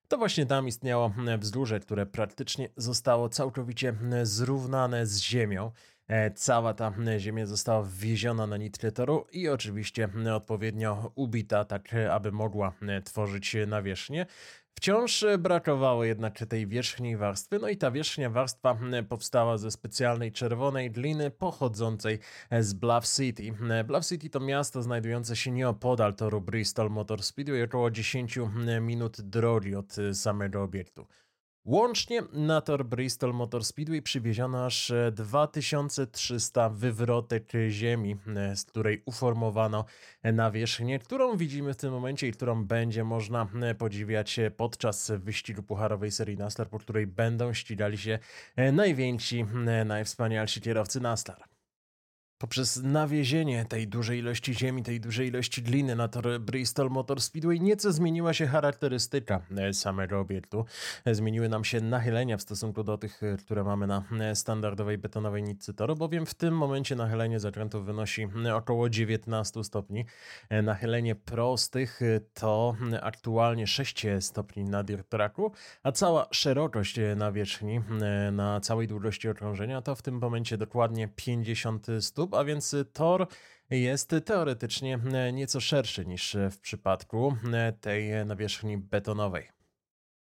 To 0.07 0.17
właśnie 0.17 0.45
tam 0.45 0.67
istniało 0.67 1.13
wzgórze, 1.39 1.79
które 1.79 2.05
praktycznie 2.05 2.69
zostało 2.77 3.29
całkowicie 3.29 3.95
zrównane 4.23 5.05
z 5.05 5.19
ziemią. 5.19 5.71
E, 6.07 6.31
Cała 6.31 6.73
ta 6.73 6.93
ziemia 7.17 7.45
została 7.45 7.83
wwieziona 7.83 8.47
na 8.47 8.57
nitry 8.57 8.91
toru 8.91 9.25
i 9.31 9.49
oczywiście 9.49 10.09
odpowiednio 10.35 11.11
ubita, 11.15 11.65
tak 11.65 11.95
aby 12.11 12.31
mogła 12.31 12.73
tworzyć 13.03 13.55
nawierzchnię. 13.67 14.25
Wciąż 14.75 15.25
brakowało 15.39 16.03
jednak 16.03 16.45
tej 16.49 16.67
wierzchniej 16.67 17.17
warstwy, 17.17 17.59
no 17.59 17.69
i 17.69 17.77
ta 17.77 17.91
wierzchnia 17.91 18.29
warstwa 18.29 18.77
powstała 19.09 19.57
ze 19.57 19.71
specjalnej 19.71 20.31
czerwonej 20.31 20.91
gliny 20.91 21.31
pochodzącej 21.31 22.19
e, 22.49 22.63
z 22.63 22.73
Bluff 22.73 23.07
City. 23.15 23.53
Bluff 23.85 24.05
City 24.05 24.29
to 24.29 24.39
miasto 24.39 24.81
znajdujące 24.81 25.35
się 25.35 25.51
nieopodal 25.51 26.15
toru 26.15 26.41
Bristol 26.41 26.89
Motor 26.89 27.23
Speedway, 27.23 27.63
około 27.63 27.91
10 27.91 28.39
minut 28.81 29.21
drogi 29.21 29.75
od 29.75 29.99
e, 29.99 30.13
samego 30.13 30.63
obiektu. 30.63 31.07
Łącznie 31.65 32.21
na 32.33 32.61
tor 32.61 32.85
Bristol 32.85 33.33
Motor 33.33 33.65
Speedway 33.65 34.01
przywieziono 34.01 34.65
aż 34.65 34.91
e, 34.91 35.11
2300 35.11 36.69
wywrotek 36.69 37.51
ziemi, 37.69 38.15
e, 38.35 38.55
z 38.55 38.65
której 38.65 39.01
uformowano 39.05 39.85
e, 40.23 40.31
nawierzchnię, 40.31 40.99
którą 40.99 41.37
widzimy 41.37 41.73
w 41.73 41.77
tym 41.77 41.91
momencie 41.91 42.27
i 42.27 42.31
którą 42.31 42.65
będzie 42.65 43.03
można 43.03 43.47
e, 43.61 43.75
podziwiać 43.75 44.39
e, 44.39 44.51
podczas 44.51 45.11
wyścigu 45.11 45.63
pucharowej 45.63 46.11
serii 46.11 46.37
NASCAR, 46.37 46.69
po 46.69 46.79
której 46.79 47.07
będą 47.07 47.53
ścigali 47.53 47.97
się 47.97 48.19
e, 48.55 48.71
najwięksi, 48.71 49.45
e, 49.67 49.85
najwspanialsi 49.85 50.61
kierowcy 50.61 50.99
NASCAR. 50.99 51.52
Poprzez 52.43 52.83
nawiezienie 52.83 53.65
tej 53.65 53.87
dużej 53.87 54.19
ilości 54.19 54.53
ziemi, 54.53 54.83
tej 54.83 54.99
dużej 54.99 55.27
ilości 55.27 55.61
gliny 55.61 55.95
na 55.95 56.07
tor 56.07 56.39
Bristol 56.39 56.89
Motor 56.89 57.21
Speedway 57.21 57.61
nieco 57.61 57.91
zmieniła 57.91 58.33
się 58.33 58.47
charakterystyka 58.47 59.41
e, 59.57 59.73
samego 59.73 60.19
obiektu. 60.19 60.65
E, 61.05 61.15
Zmieniły 61.15 61.49
nam 61.49 61.63
się 61.63 61.81
nachylenia 61.81 62.37
w 62.37 62.41
stosunku 62.41 62.83
do 62.83 62.97
tych, 62.97 63.23
e, 63.23 63.37
które 63.37 63.63
mamy 63.63 63.87
na 63.87 64.03
standardowej 64.33 64.97
betonowej 64.97 65.43
nitce 65.43 65.73
toru, 65.73 65.95
bowiem 65.95 66.25
w 66.25 66.33
tym 66.33 66.57
momencie 66.57 66.95
nachylenie 66.95 67.39
zakrętów 67.39 67.85
wynosi 67.85 68.27
około 68.53 68.89
19 68.89 69.63
stopni. 69.63 70.05
Nachylenie 70.63 71.15
prostych 71.15 71.99
to 72.33 72.75
aktualnie 73.01 73.67
6 73.67 74.05
stopni 74.19 74.63
na 74.63 74.83
dirt 74.83 75.09
tracku, 75.09 75.51
a 75.83 75.91
cała 75.91 76.27
szerokość 76.31 76.99
nawierzchni 77.15 77.81
na 78.31 78.59
całej 78.59 78.87
długości 78.87 79.29
okrążenia 79.29 79.81
to 79.81 79.95
w 79.95 80.01
tym 80.01 80.19
momencie 80.19 80.57
dokładnie 80.57 81.07
50 81.15 81.87
stóp, 81.99 82.32
a 82.37 82.43
więc 82.43 82.75
tor 82.93 83.27
jest 83.69 84.15
teoretycznie 84.25 84.99
nieco 85.33 85.59
szerszy 85.59 86.05
niż 86.05 86.37
w 86.51 86.59
przypadku 86.59 87.35
tej 87.81 88.25
nawierzchni 88.25 88.77
betonowej. 88.77 89.62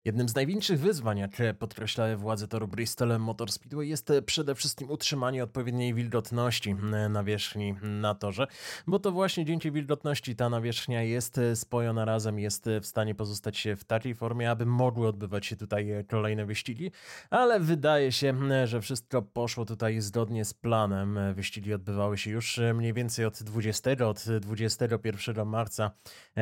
Jednym 0.05 0.29
z 0.29 0.35
największych 0.35 0.79
wyzwań, 0.79 1.17
jak 1.17 1.31
podkreślały 1.59 2.15
władze 2.15 2.47
toru 2.47 2.67
Bristol 2.67 3.19
Motor 3.19 3.51
Speedway, 3.51 3.89
jest 3.89 4.11
przede 4.25 4.55
wszystkim 4.55 4.91
utrzymanie 4.91 5.43
odpowiedniej 5.43 5.93
wilgotności 5.93 6.75
nawierzchni 7.09 7.75
na 7.81 8.15
torze, 8.15 8.47
bo 8.87 8.99
to 8.99 9.11
właśnie 9.11 9.45
dzięki 9.45 9.71
wilgotności 9.71 10.35
ta 10.35 10.49
nawierzchnia 10.49 11.03
jest 11.03 11.39
spojona 11.55 12.05
razem, 12.05 12.39
jest 12.39 12.69
w 12.81 12.85
stanie 12.85 13.15
pozostać 13.15 13.67
w 13.77 13.83
takiej 13.83 14.15
formie, 14.15 14.51
aby 14.51 14.65
mogły 14.65 15.07
odbywać 15.07 15.45
się 15.45 15.55
tutaj 15.55 16.05
kolejne 16.09 16.45
wyścigi, 16.45 16.91
ale 17.29 17.59
wydaje 17.59 18.11
się, 18.11 18.33
że 18.65 18.81
wszystko 18.81 19.21
poszło 19.21 19.65
tutaj 19.65 20.01
zgodnie 20.01 20.45
z 20.45 20.53
planem. 20.53 21.19
Wyścigi 21.33 21.73
odbywały 21.73 22.17
się 22.17 22.31
już 22.31 22.59
mniej 22.73 22.93
więcej 22.93 23.25
od 23.25 23.43
20, 23.43 23.91
od 24.07 24.25
21 24.41 25.47
marca 25.47 25.91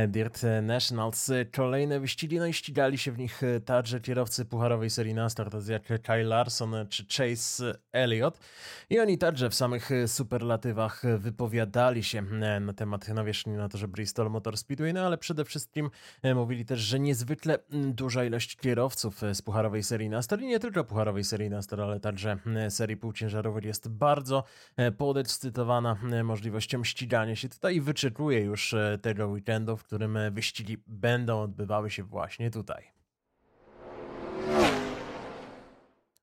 Dirt 0.07 0.41
Nationals. 0.61 1.31
Kolejne 1.55 1.99
wyścigi, 1.99 2.39
no 2.39 2.45
i 2.45 2.53
ścigali 2.53 2.97
się 2.97 3.11
w 3.11 3.17
nich 3.17 3.41
także 3.65 3.99
kierowcy 3.99 4.45
pucharowej 4.45 4.89
serii 4.89 5.13
NASCAR, 5.13 5.49
tacy 5.49 5.71
jak 5.71 6.01
Kyle 6.01 6.23
Larson 6.23 6.75
czy 6.89 7.05
Chase 7.17 7.79
Elliott. 7.91 8.39
I 8.89 8.99
oni 8.99 9.17
także 9.17 9.49
w 9.49 9.55
samych 9.55 9.89
superlatywach 10.07 11.03
wypowiadali 11.17 12.03
się 12.03 12.21
na 12.61 12.73
temat 12.73 13.07
nawierzchni 13.07 13.53
na 13.53 13.69
torze 13.69 13.87
Bristol 13.87 14.29
Motor 14.29 14.57
Speedway, 14.57 14.93
no 14.93 15.01
ale 15.01 15.17
przede 15.17 15.45
wszystkim 15.45 15.89
mówili 16.35 16.65
też, 16.65 16.79
że 16.79 16.99
niezwykle 16.99 17.59
duża 17.71 18.23
ilość 18.23 18.55
kierowców 18.55 19.21
z 19.33 19.41
pucharowej 19.41 19.83
serii 19.83 20.09
NASCAR 20.09 20.41
i 20.41 20.47
nie 20.47 20.59
tylko 20.59 20.83
pucharowej 20.83 21.23
serii 21.23 21.49
NASCAR, 21.49 21.81
ale 21.81 21.99
także 21.99 22.37
serii 22.69 22.97
półciężarowej 22.97 23.65
jest 23.65 23.89
bardzo 23.89 24.43
podekscytowana 24.97 25.97
możliwością 26.23 26.83
ścigania 26.83 27.35
się 27.35 27.49
tutaj 27.49 27.75
i 27.75 27.81
wyczekuje 27.81 28.39
już 28.39 28.75
tego 29.01 29.27
weekendu, 29.27 29.77
w 29.77 29.83
którym 29.83 30.17
wyścigi 30.31 30.77
będą 30.87 31.41
odbywały 31.41 31.89
się 31.89 32.03
właśnie 32.03 32.51
tutaj. 32.51 32.98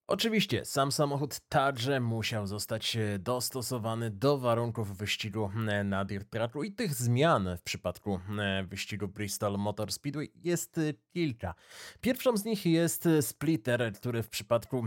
Oczywiście, 0.09 0.65
sam 0.65 0.93
samochód 0.93 1.41
także 1.49 2.01
musiał 2.01 2.47
zostać 2.47 2.97
e, 2.97 3.19
dostosowany 3.19 4.11
do 4.11 4.39
warunków 4.39 4.97
wyścigu 4.97 5.51
e, 5.69 5.85
na 5.85 6.05
dirt 6.05 6.31
tracku 6.31 6.65
i 6.65 6.73
tych 6.73 6.95
zmian 6.95 7.57
w 7.57 7.63
przypadku 7.63 8.21
e, 8.39 8.65
wyścigu 8.65 9.09
Bristol 9.09 9.59
Motor 9.59 9.93
Speedway 9.93 10.33
jest 10.45 10.81
kilka. 11.13 11.55
Pierwszą 12.01 12.37
z 12.37 12.45
nich 12.45 12.67
jest 12.67 13.09
splitter, 13.21 13.93
który 13.95 14.23
w 14.23 14.29
przypadku 14.29 14.85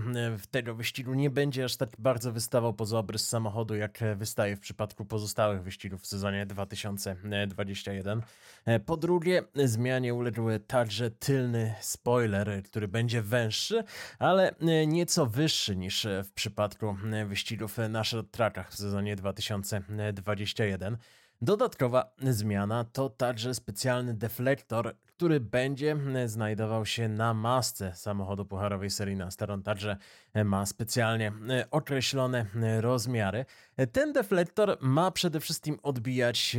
tego 0.51 0.75
wyścigu 0.75 1.13
nie 1.13 1.29
będzie 1.29 1.63
aż 1.63 1.77
tak 1.77 1.89
bardzo 1.97 2.31
wystawał 2.31 2.73
poza 2.73 2.99
obrys 2.99 3.27
samochodu, 3.27 3.75
jak 3.75 3.99
wystaje 4.15 4.55
w 4.55 4.59
przypadku 4.59 5.05
pozostałych 5.05 5.63
wyścigów 5.63 6.01
w 6.01 6.07
sezonie 6.07 6.45
2021. 6.45 8.21
E, 8.65 8.79
Po 8.79 8.97
drugie, 8.97 9.43
zmianie 9.55 10.13
uległ 10.13 10.43
także 10.67 11.11
tylny 11.11 11.75
spoiler, 11.81 12.63
który 12.63 12.87
będzie 12.87 13.21
węższy, 13.21 13.83
ale 14.19 14.55
e, 14.59 14.87
nieco 15.09 15.25
wyższy 15.25 15.75
niż 15.75 16.05
e, 16.05 16.23
w 16.23 16.31
przypadku 16.31 16.97
e, 17.13 17.25
wyścigów 17.25 17.77
na 17.89 18.03
short 18.03 18.31
trackach 18.31 18.71
w 18.71 18.75
sezonie 18.75 19.15
2021. 19.15 20.97
Dodatkowa 21.41 22.13
zmiana 22.21 22.83
to 22.83 23.09
także 23.09 23.53
specjalny 23.53 24.13
deflektor, 24.13 24.95
który 25.19 25.39
będzie 25.39 25.97
e, 26.15 26.27
znajdował 26.27 26.85
się 26.85 27.09
na 27.09 27.33
masce 27.33 27.95
samochodu 27.95 28.45
pucharowej 28.45 28.89
serii 28.89 29.15
NASCAR. 29.15 29.51
On 29.51 29.63
także 29.63 29.97
e, 30.33 30.43
ma 30.43 30.65
specjalnie 30.65 31.31
e, 31.49 31.71
określone 31.71 32.45
e, 32.55 32.81
rozmiary. 32.81 33.45
Ten 33.91 34.13
deflektor 34.13 34.77
ma 34.81 35.11
przede 35.11 35.39
wszystkim 35.39 35.79
odbijać 35.83 36.57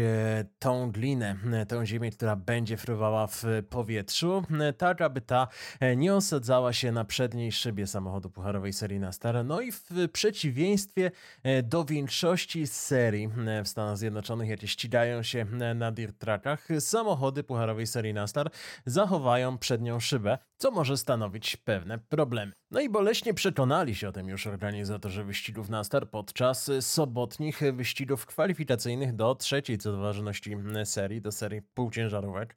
tą 0.58 0.92
glinę, 0.92 1.36
tę 1.68 1.86
ziemię, 1.86 2.10
która 2.10 2.36
będzie 2.36 2.76
fruwała 2.76 3.26
w 3.26 3.44
powietrzu, 3.70 4.42
tak 4.78 5.00
aby 5.00 5.20
ta 5.20 5.48
nie 5.96 6.14
osadzała 6.14 6.72
się 6.72 6.92
na 6.92 7.04
przedniej 7.04 7.52
szybie 7.52 7.86
samochodu 7.86 8.30
pucharowej 8.30 8.72
serii 8.72 9.00
NASCAR. 9.00 9.44
No 9.44 9.60
i 9.60 9.72
w 9.72 9.82
przeciwieństwie 10.12 11.10
do 11.62 11.84
większości 11.84 12.66
serii 12.66 13.30
w 13.64 13.68
Stanach 13.68 13.98
Zjednoczonych, 13.98 14.48
jakie 14.48 14.68
ścigają 14.68 15.22
się 15.22 15.44
na 15.74 15.92
dirt 15.92 16.18
trackach, 16.18 16.68
samochody 16.78 17.44
pucharowej 17.44 17.86
serii 17.86 18.14
Zachowają 18.86 19.58
przednią 19.58 20.00
szybę, 20.00 20.38
co 20.56 20.70
może 20.70 20.96
stanowić 20.96 21.56
pewne 21.56 21.98
problemy. 21.98 22.52
No 22.70 22.80
i 22.80 22.88
boleśnie 22.88 23.34
przekonali 23.34 23.94
się 23.94 24.08
o 24.08 24.12
tym 24.12 24.28
już 24.28 24.46
organizatorzy 24.46 25.24
wyścigów 25.24 25.68
NASCAR 25.68 26.10
podczas 26.10 26.70
sobotnich 26.80 27.60
wyścigów 27.72 28.26
kwalifikacyjnych 28.26 29.16
do 29.16 29.34
trzeciej 29.34 29.78
co 29.78 29.92
do 29.92 29.98
ważności 29.98 30.56
serii, 30.84 31.20
do 31.20 31.32
serii 31.32 31.62
półciężarówek 31.62 32.56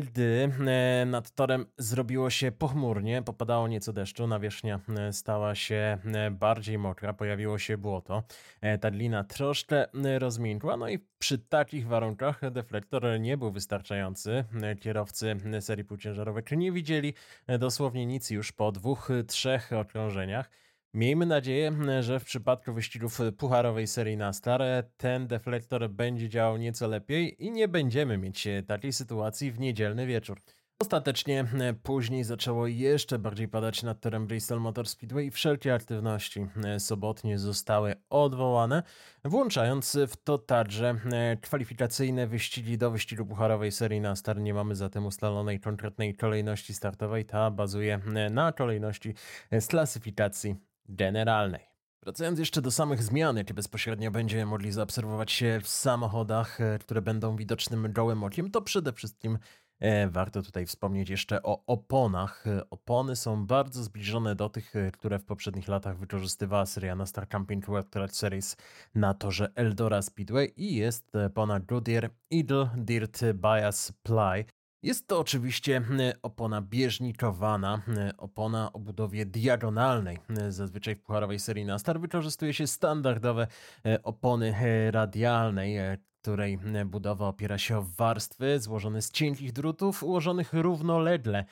gdy 0.00 0.50
e, 0.66 1.06
nad 1.06 1.30
torem 1.30 1.66
zrobiło 1.78 2.30
się 2.30 2.52
pochmurnie, 2.52 3.22
popadało 3.22 3.68
nieco 3.68 3.92
deszczu, 3.92 4.26
nawierzchnia 4.26 4.80
e, 4.88 5.12
stała 5.12 5.54
się 5.54 5.98
e, 6.04 6.30
bardziej 6.30 6.78
mokra, 6.78 7.12
pojawiło 7.12 7.58
się 7.58 7.78
błoto, 7.78 8.22
e, 8.60 8.78
ta 8.78 8.90
glina 8.90 9.24
troszkę 9.24 9.92
e, 10.04 10.18
rozmiękła, 10.18 10.76
no 10.76 10.88
i 10.88 10.98
przy 11.18 11.38
takich 11.38 11.86
warunkach 11.86 12.50
deflektor 12.50 13.20
nie 13.20 13.36
był 13.36 13.52
wystarczający. 13.52 14.44
E, 14.62 14.76
Kierowcy 14.76 15.36
e, 15.52 15.60
serii 15.60 15.84
półciężarówek 15.84 16.50
nie 16.50 16.72
widzieli 16.72 17.14
e, 17.46 17.58
dosłownie 17.58 18.06
nic 18.06 18.30
już 18.30 18.52
po 18.52 18.72
dwóch, 18.72 19.10
e, 19.10 19.24
trzech 19.24 19.72
okrążeniach. 19.72 20.50
Miejmy 20.94 21.26
nadzieję, 21.26 21.72
że 22.00 22.20
w 22.20 22.24
przypadku 22.24 22.72
wyścigów 22.72 23.18
pucharowej 23.38 23.86
serii 23.86 24.16
NASCAR 24.16 24.62
e, 24.62 24.82
ten 24.96 25.26
deflektor 25.26 25.90
będzie 25.90 26.28
działał 26.28 26.56
nieco 26.56 26.88
lepiej 26.88 27.44
i 27.44 27.50
nie 27.50 27.68
będziemy 27.68 28.18
mieć 28.18 28.46
e, 28.46 28.62
takiej 28.62 28.92
sytuacji 28.92 29.52
w 29.52 29.60
niedzielny 29.60 30.06
wieczór. 30.06 30.40
Ostatecznie 30.78 31.40
e, 31.40 31.74
później 31.74 32.24
zaczęło 32.24 32.66
jeszcze 32.66 33.18
bardziej 33.18 33.48
padać 33.48 33.82
nad 33.82 34.00
torem 34.00 34.26
Bristol 34.26 34.60
Motor 34.60 34.88
Speedway 34.88 35.26
i 35.26 35.30
wszelkie 35.30 35.74
aktywności 35.74 36.46
e, 36.64 36.80
sobotnie 36.80 37.38
zostały 37.38 37.94
odwołane, 38.10 38.82
włączając 39.24 39.98
w 40.08 40.16
to 40.16 40.38
także 40.38 40.94
e, 41.12 41.36
kwalifikacyjne 41.36 42.26
wyścigi 42.26 42.78
do 42.78 42.90
wyścigu 42.90 43.26
pucharowej 43.26 43.72
serii 43.72 44.00
NASCAR. 44.00 44.40
Nie 44.40 44.54
mamy 44.54 44.74
zatem 44.74 45.06
ustalonej 45.06 45.60
konkretnej 45.60 46.14
kolejności 46.14 46.74
startowej, 46.74 47.24
ta 47.24 47.50
bazuje 47.50 48.00
e, 48.14 48.30
na 48.30 48.52
kolejności 48.52 49.14
e, 49.50 49.60
z 49.60 49.66
klasyfikacji 49.66 50.69
generalnej. 50.90 51.70
Wracając 52.02 52.38
jeszcze 52.38 52.62
do 52.62 52.70
samych 52.70 53.02
zmian, 53.02 53.36
jakie 53.36 53.54
bezpośrednio 53.54 54.10
będziemy 54.10 54.46
mogli 54.46 54.72
zaobserwować 54.72 55.32
się 55.32 55.60
w 55.62 55.68
samochodach, 55.68 56.60
e, 56.60 56.78
które 56.78 57.02
będą 57.02 57.36
widocznym 57.36 57.92
gołym 57.92 58.24
okiem, 58.24 58.50
to 58.50 58.62
przede 58.62 58.92
wszystkim 58.92 59.38
E, 59.80 60.08
Warto 60.08 60.42
tutaj 60.42 60.66
wspomnieć 60.66 61.10
jeszcze 61.10 61.42
o 61.42 61.66
oponach. 61.66 62.46
E, 62.46 62.70
Opony 62.70 63.16
są 63.16 63.46
bardzo 63.46 63.82
zbliżone 63.82 64.34
do 64.34 64.48
tych, 64.48 64.74
które 64.92 65.18
w 65.18 65.24
poprzednich 65.24 65.68
latach 65.68 65.98
wykorzystywała 65.98 66.66
seria 66.66 66.94
na 66.94 67.06
Star 67.06 67.28
Camping 67.28 67.66
World 67.66 67.90
Track 67.90 68.14
Series 68.14 68.56
na 68.94 69.14
torze 69.14 69.52
Eldora 69.54 70.02
Speedway 70.02 70.52
i 70.56 70.74
jest 70.74 71.16
opona 71.26 71.60
Goodyear 71.60 72.10
Eagle 72.34 72.70
Dirt 72.76 73.20
Bias 73.34 73.92
Ply. 74.02 74.44
Jest 74.82 75.08
to 75.08 75.18
oczywiście 75.18 75.82
opona 76.22 76.62
bieżnikowana, 76.62 77.82
opona 78.18 78.72
o 78.72 78.78
budowie 78.78 79.26
diagonalnej. 79.26 80.18
Zazwyczaj 80.48 80.96
w 80.96 81.02
pucharowej 81.02 81.38
serii 81.38 81.64
Nastar 81.64 82.00
wykorzystuje 82.00 82.54
się 82.54 82.66
standardowe 82.66 83.46
e, 83.86 84.02
opony 84.02 84.54
e, 84.56 84.90
radialnej, 84.90 85.76
e, 85.76 85.98
której 86.22 86.58
budowa 86.86 87.28
opiera 87.28 87.58
się 87.58 87.78
o 87.78 87.82
warstwy 87.82 88.60
złożone 88.60 89.02
z 89.02 89.10
cienkich 89.10 89.52
drutów 89.52 90.02
ułożonych 90.02 90.52
równolegle 90.52 91.44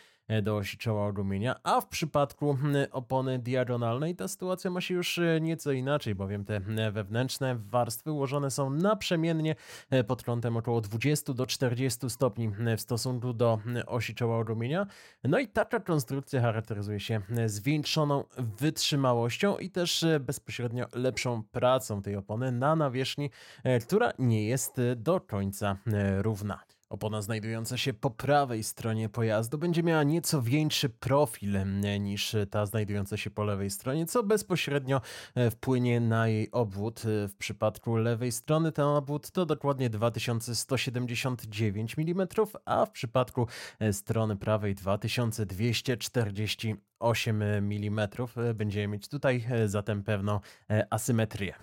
do 0.42 0.56
osi 0.56 0.78
czoła 0.78 1.06
ogumienia, 1.06 1.56
a 1.62 1.80
w 1.80 1.88
przypadku 1.88 2.50
m, 2.50 2.76
opony 2.90 3.38
diagonalnej 3.38 4.16
ta 4.16 4.28
sytuacja 4.28 4.70
ma 4.70 4.80
się 4.80 4.94
już 4.94 5.18
e, 5.18 5.40
nieco 5.40 5.72
inaczej, 5.72 6.14
bowiem 6.14 6.44
te 6.44 6.56
m, 6.56 6.92
wewnętrzne 6.92 7.56
warstwy 7.56 8.12
ułożone 8.12 8.50
są 8.50 8.70
naprzemiennie 8.70 9.54
e, 9.90 10.04
pod 10.04 10.22
kątem 10.22 10.56
około 10.56 10.80
20 10.80 11.32
do 11.32 11.46
40 11.46 12.10
stopni 12.10 12.44
m, 12.44 12.76
w 12.76 12.80
stosunku 12.80 13.32
do 13.32 13.58
osi 13.86 14.14
czoła 14.14 14.38
ogumienia. 14.38 14.86
No 15.24 15.38
i 15.38 15.48
taka 15.48 15.80
konstrukcja 15.80 16.40
charakteryzuje 16.40 17.00
się 17.00 17.20
zwiększoną 17.46 18.24
wytrzymałością 18.38 19.58
i 19.58 19.70
też 19.70 20.02
e, 20.02 20.20
bezpośrednio 20.20 20.86
lepszą 20.94 21.42
pracą 21.42 22.02
tej 22.02 22.16
opony 22.16 22.52
na 22.52 22.76
nawierzchni, 22.76 23.30
e, 23.64 23.78
która 23.78 24.12
nie 24.18 24.46
jest 24.46 24.78
e, 24.78 24.96
do 24.96 25.20
końca 25.20 25.76
e, 25.86 26.22
równa. 26.22 26.67
Opona 26.88 27.22
znajdująca 27.22 27.76
się 27.76 27.92
po 27.92 28.10
prawej 28.10 28.64
stronie 28.64 29.08
pojazdu 29.08 29.58
będzie 29.58 29.82
miała 29.82 30.02
nieco 30.02 30.42
większy 30.42 30.88
profil 30.88 31.56
em, 31.56 31.80
niż 31.80 32.36
ta 32.50 32.66
znajdująca 32.66 33.16
się 33.16 33.30
po 33.30 33.44
lewej 33.44 33.70
stronie, 33.70 34.06
co 34.06 34.22
bezpośrednio 34.22 35.00
e, 35.34 35.50
wpłynie 35.50 36.00
na 36.00 36.28
jej 36.28 36.50
obwód. 36.50 37.02
E, 37.04 37.28
W 37.28 37.36
przypadku 37.36 37.96
lewej 37.96 38.32
strony 38.32 38.72
ten 38.72 38.84
obwód 38.84 39.30
to 39.30 39.46
dokładnie 39.46 39.90
2179 39.90 41.96
mm, 41.98 42.28
a 42.64 42.86
w 42.86 42.90
przypadku 42.90 43.46
e, 43.80 43.92
strony 43.92 44.36
prawej 44.36 44.74
2248 44.74 47.42
mm. 47.42 48.08
Będziemy 48.54 48.88
mieć 48.88 49.08
tutaj 49.08 49.44
e, 49.50 49.68
zatem 49.68 50.02
pewną 50.02 50.40
e, 50.70 50.86
asymetrię. 50.90 51.54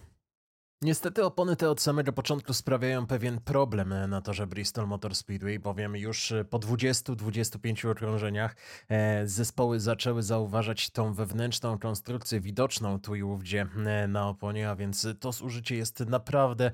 Niestety 0.82 1.26
opony 1.26 1.56
te 1.56 1.70
od 1.70 1.82
samego 1.82 2.14
początku 2.14 2.54
sprawiają 2.54 3.08
pewien 3.08 3.40
problem 3.40 3.94
na 4.08 4.22
torze 4.22 4.48
Bristol 4.48 4.88
Motor 4.88 5.16
Speedway, 5.16 5.60
bowiem 5.60 5.96
już 5.96 6.32
e, 6.32 6.46
po 6.46 6.60
20-25 6.60 7.90
okrążeniach 7.90 8.56
e, 8.90 9.28
zespoły 9.28 9.80
zaczęły 9.80 10.24
zauważać 10.24 10.90
tą 10.90 11.14
wewnętrzną 11.14 11.80
konstrukcję 11.80 12.40
widoczną 12.40 13.00
tu 13.00 13.16
i 13.16 13.24
ówdzie 13.24 13.68
e, 13.86 14.08
na 14.08 14.28
oponie, 14.28 14.70
a 14.70 14.76
więc 14.76 15.08
to 15.20 15.32
zużycie 15.32 15.76
jest 15.76 16.00
naprawdę 16.00 16.72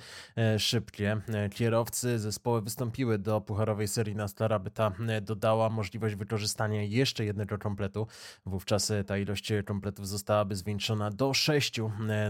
szybkie. 0.58 1.22
Kierowcy 1.54 2.20
zespoły 2.20 2.62
wystąpiły 2.62 3.20
do 3.20 3.42
pucharowej 3.42 3.88
serii 3.88 4.16
NASCAR, 4.16 4.54
aby 4.54 4.72
ta 4.72 4.92
dodała 5.22 5.70
możliwość 5.70 6.16
wykorzystania 6.16 6.84
jeszcze 6.84 7.26
jednego 7.26 7.58
kompletu. 7.58 8.08
Wówczas 8.46 8.92
ta 9.08 9.18
ilość 9.18 9.54
kompletów 9.66 10.08
zostałaby 10.08 10.56
zwiększona 10.56 11.12
do 11.12 11.34
6 11.34 11.80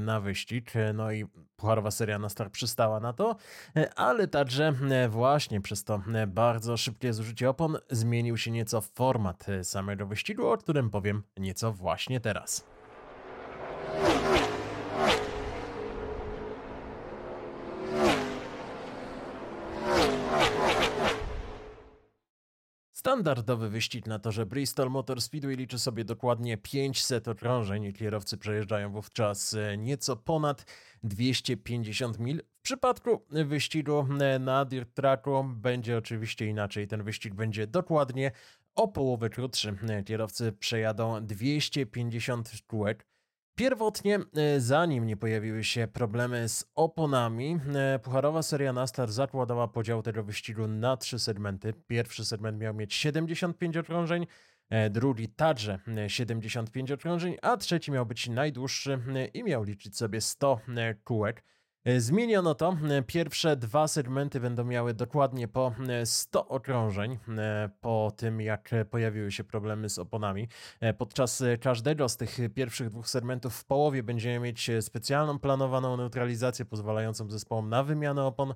na 0.01 0.20
wyścig. 0.20 0.74
No 0.94 1.12
i 1.12 1.25
pucharowa 1.62 1.91
seria 1.91 2.20
NASCAR 2.20 2.51
przystała 2.51 3.00
na 3.00 3.13
to, 3.13 3.36
e, 3.75 3.94
ale 3.94 4.27
także 4.27 4.74
e, 4.89 5.10
właśnie 5.10 5.62
przez 5.62 5.84
to 5.84 6.01
e, 6.13 6.27
bardzo 6.27 6.77
szybkie 6.77 7.13
zużycie 7.13 7.50
opon 7.50 7.77
zmienił 7.89 8.38
się 8.38 8.51
nieco 8.51 8.82
format 8.82 9.46
samego 9.63 10.06
wyścigu, 10.06 10.48
o 10.48 10.58
którym 10.58 10.89
powiem 10.89 11.24
nieco 11.38 11.74
właśnie 11.74 12.20
teraz. 12.20 12.81
Standardowy 23.12 23.70
wyścig 23.70 24.08
na 24.08 24.20
torze 24.20 24.46
Bristol 24.46 24.89
Motor 24.89 25.22
Speedway 25.22 25.56
liczy 25.56 25.80
sobie 25.80 26.06
dokładnie 26.06 26.58
500 26.58 27.27
okrążeń. 27.27 27.94
Kierowcy 27.94 28.38
przejeżdżają 28.38 28.91
wówczas 28.91 29.53
e, 29.53 29.77
nieco 29.77 30.15
ponad 30.15 30.65
250 31.03 32.20
mil. 32.20 32.41
W 32.60 32.62
przypadku 32.62 33.25
wyścigu 33.30 34.08
e, 34.20 34.39
na 34.39 34.65
dirt 34.65 34.94
tracku 34.94 35.44
będzie 35.44 35.98
oczywiście 35.98 36.48
inaczej. 36.48 36.88
Ten 36.88 37.03
wyścig 37.03 37.34
będzie 37.34 37.68
dokładnie 37.68 38.32
o 38.75 38.88
połowę 38.88 39.30
krótszy. 39.30 39.75
E, 39.89 40.03
Kierowcy 40.03 40.51
przejadą 40.51 41.25
250 41.25 42.51
kółek. 42.68 43.11
Pierwotnie, 43.62 44.20
e, 44.36 44.60
zanim 44.60 45.06
nie 45.06 45.18
pojawiły 45.18 45.64
się 45.64 45.88
problemy 45.88 46.50
z 46.50 46.66
oponami, 46.76 47.60
e, 47.76 48.00
pucharowa 48.00 48.44
seria 48.44 48.74
Nastar 48.74 49.12
zakładała 49.12 49.68
podział 49.68 50.02
tego 50.02 50.24
wyścigu 50.24 50.68
na 50.68 50.98
trzy 50.98 51.20
segmenty. 51.20 51.74
Pierwszy 51.88 52.26
segment 52.26 52.60
miał 52.60 52.74
mieć 52.74 52.94
75 52.94 53.78
okrążeń, 53.78 54.28
e, 54.70 54.90
drugi 54.90 55.30
także 55.30 55.80
e, 55.98 56.10
75 56.10 56.92
okrążeń, 56.92 57.36
a 57.42 57.58
trzeci 57.58 57.92
miał 57.92 58.06
być 58.06 58.30
najdłuższy 58.30 59.00
i 59.34 59.44
miał 59.44 59.64
liczyć 59.64 59.98
sobie 59.98 60.22
100 60.22 60.60
e, 60.78 60.94
kółek. 60.94 61.44
E, 61.85 62.00
Zmieniono 62.00 62.55
to. 62.55 62.77
E, 62.89 63.01
Pierwsze 63.03 63.55
dwa 63.55 63.87
segmenty 63.87 64.39
będą 64.39 64.63
miały 64.63 64.94
dokładnie 64.94 65.48
po 65.48 65.74
e, 65.89 66.05
100 66.05 66.48
okrążeń 66.48 67.17
e, 67.37 67.70
po 67.81 68.11
tym, 68.17 68.41
jak 68.41 68.70
pojawiły 68.89 69.31
się 69.31 69.44
problemy 69.44 69.89
z 69.89 70.00
oponami. 70.00 70.48
Podczas 70.98 71.44
każdego 71.61 72.09
z 72.09 72.17
tych 72.17 72.37
pierwszych 72.55 72.89
dwóch 72.89 73.09
segmentów 73.09 73.55
w 73.55 73.65
połowie 73.65 74.03
będziemy 74.03 74.39
mieć 74.39 74.72
specjalną 74.81 75.39
planowaną 75.39 75.98
neutralizację 75.98 76.65
pozwalającą 76.65 77.29
zespołom 77.29 77.70
na 77.70 77.83
wymianę 77.83 78.24
opon 78.24 78.53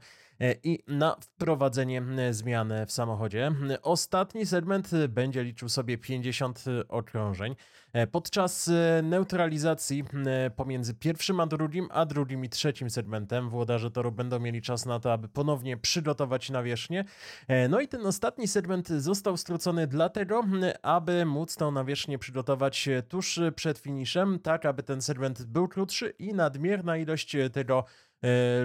i 0.64 0.84
na 0.88 1.16
wprowadzenie 1.22 2.02
e, 2.18 2.34
zmian 2.34 2.74
w 2.88 2.92
samochodzie. 2.92 3.52
E, 3.70 3.82
Ostatni 3.82 4.46
segment 4.46 4.94
e, 4.94 5.08
będzie 5.08 5.44
liczył 5.44 5.70
sobie 5.70 5.98
50 5.98 6.64
okrążeń. 6.88 7.56
E, 7.94 8.08
Podczas 8.08 8.68
e, 8.68 9.02
neutralizacji 9.04 10.04
e, 10.26 10.50
pomiędzy 10.50 10.94
pierwszym 10.94 11.40
a 11.40 11.46
drugim, 11.48 11.88
a 11.92 12.06
drugim 12.06 12.46
i 12.46 12.50
trzecim 12.50 12.90
segmentem 12.90 13.50
włodarze 13.50 13.92
toru 13.92 14.12
będą 14.12 14.40
mieli 14.40 14.62
czas 14.62 14.86
na 14.86 15.00
to, 15.00 15.14
aby 15.14 15.28
ponownie 15.30 15.78
przygotować 15.78 16.50
nawierzchnię. 16.50 17.06
E, 17.48 17.68
No 17.68 17.80
i 17.80 17.88
ten 17.88 18.06
ostatni 18.06 18.48
segment 18.48 18.88
został 18.88 19.38
skrócony 19.38 19.88
dlatego, 19.88 20.44
aby 20.82 21.26
móc 21.26 21.56
tą 21.56 21.72
nawierzchnię 21.72 22.20
przygotować 22.20 22.88
e, 22.88 23.04
tuż 23.04 23.40
przed 23.56 23.78
finiszem, 23.78 24.40
tak 24.40 24.66
aby 24.66 24.84
ten 24.84 25.02
segment 25.02 25.44
był 25.46 25.68
krótszy 25.68 26.10
i 26.10 26.34
nadmierna 26.34 26.98
ilość 26.98 27.36
e, 27.36 27.50
tego 27.50 27.80
e, 27.80 28.15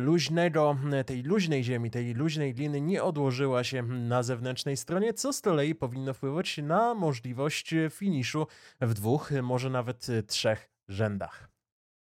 luźnego, 0.00 0.76
e, 0.92 1.04
tej 1.04 1.22
luźnej 1.22 1.64
ziemi, 1.64 1.90
tej 1.90 2.14
luźnej 2.14 2.54
gliny 2.54 2.80
nie 2.80 3.02
odłożyła 3.02 3.64
się 3.64 3.82
na 3.82 4.22
zewnętrznej 4.22 4.76
stronie, 4.76 5.14
co 5.14 5.32
z 5.32 5.40
kolei 5.40 5.74
powinno 5.74 6.14
wpływać 6.14 6.58
na 6.58 6.94
możliwość 6.94 7.72
e, 7.72 7.90
finiszu 7.90 8.46
w 8.80 8.94
dwóch, 8.94 9.32
e, 9.32 9.42
może 9.42 9.70
nawet 9.70 10.06
trzech 10.26 10.70
rzędach. 10.88 11.49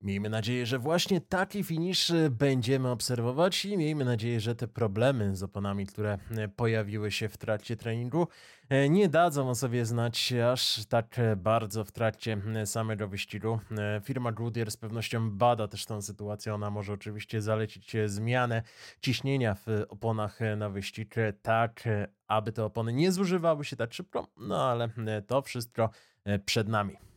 Miejmy 0.04 0.30
nadzieję, 0.30 0.66
że 0.66 0.80
właśnie 0.80 1.22
taki 1.22 1.64
finisz 1.64 2.12
e, 2.12 2.30
będziemy 2.30 2.90
obserwować 2.90 3.66
i 3.66 3.78
miejmy 3.78 4.06
nadzieję, 4.06 4.40
że 4.40 4.56
te 4.56 4.68
problemy 4.68 5.36
z 5.36 5.44
oponami, 5.44 5.86
które 5.86 6.18
e, 6.32 6.48
pojawiły 6.48 7.12
się 7.12 7.30
w 7.30 7.38
trakcie 7.38 7.76
treningu, 7.76 8.28
e, 8.70 8.90
nie 8.90 9.10
dadzą 9.10 9.50
o 9.50 9.56
sobie 9.56 9.86
znać 9.86 10.34
aż 10.34 10.86
tak 10.86 11.16
bardzo 11.38 11.86
w 11.86 11.92
trakcie 11.92 12.38
samego 12.66 13.08
wyścigu. 13.08 13.60
Firma 14.04 14.32
Goodyear 14.32 14.72
z 14.72 14.78
pewnością 14.78 15.32
bada 15.32 15.68
też 15.68 15.86
tą 15.86 16.02
sytuację. 16.02 16.54
Ona 16.54 16.70
może 16.70 16.94
oczywiście 16.94 17.42
zalecić 17.42 17.96
zmianę 18.06 18.62
ciśnienia 19.02 19.56
w 19.56 19.68
oponach 19.90 20.40
na 20.58 20.70
wyścig, 20.70 21.16
tak 21.42 21.84
aby 22.28 22.52
te 22.52 22.66
opony 22.66 22.94
nie 22.94 23.12
zużywały 23.12 23.66
się 23.66 23.76
tak 23.76 23.94
szybko, 23.94 24.28
no 24.38 24.70
ale 24.70 24.90
to 25.28 25.42
wszystko 25.42 25.90
przed 26.46 26.68
nami. 26.68 27.13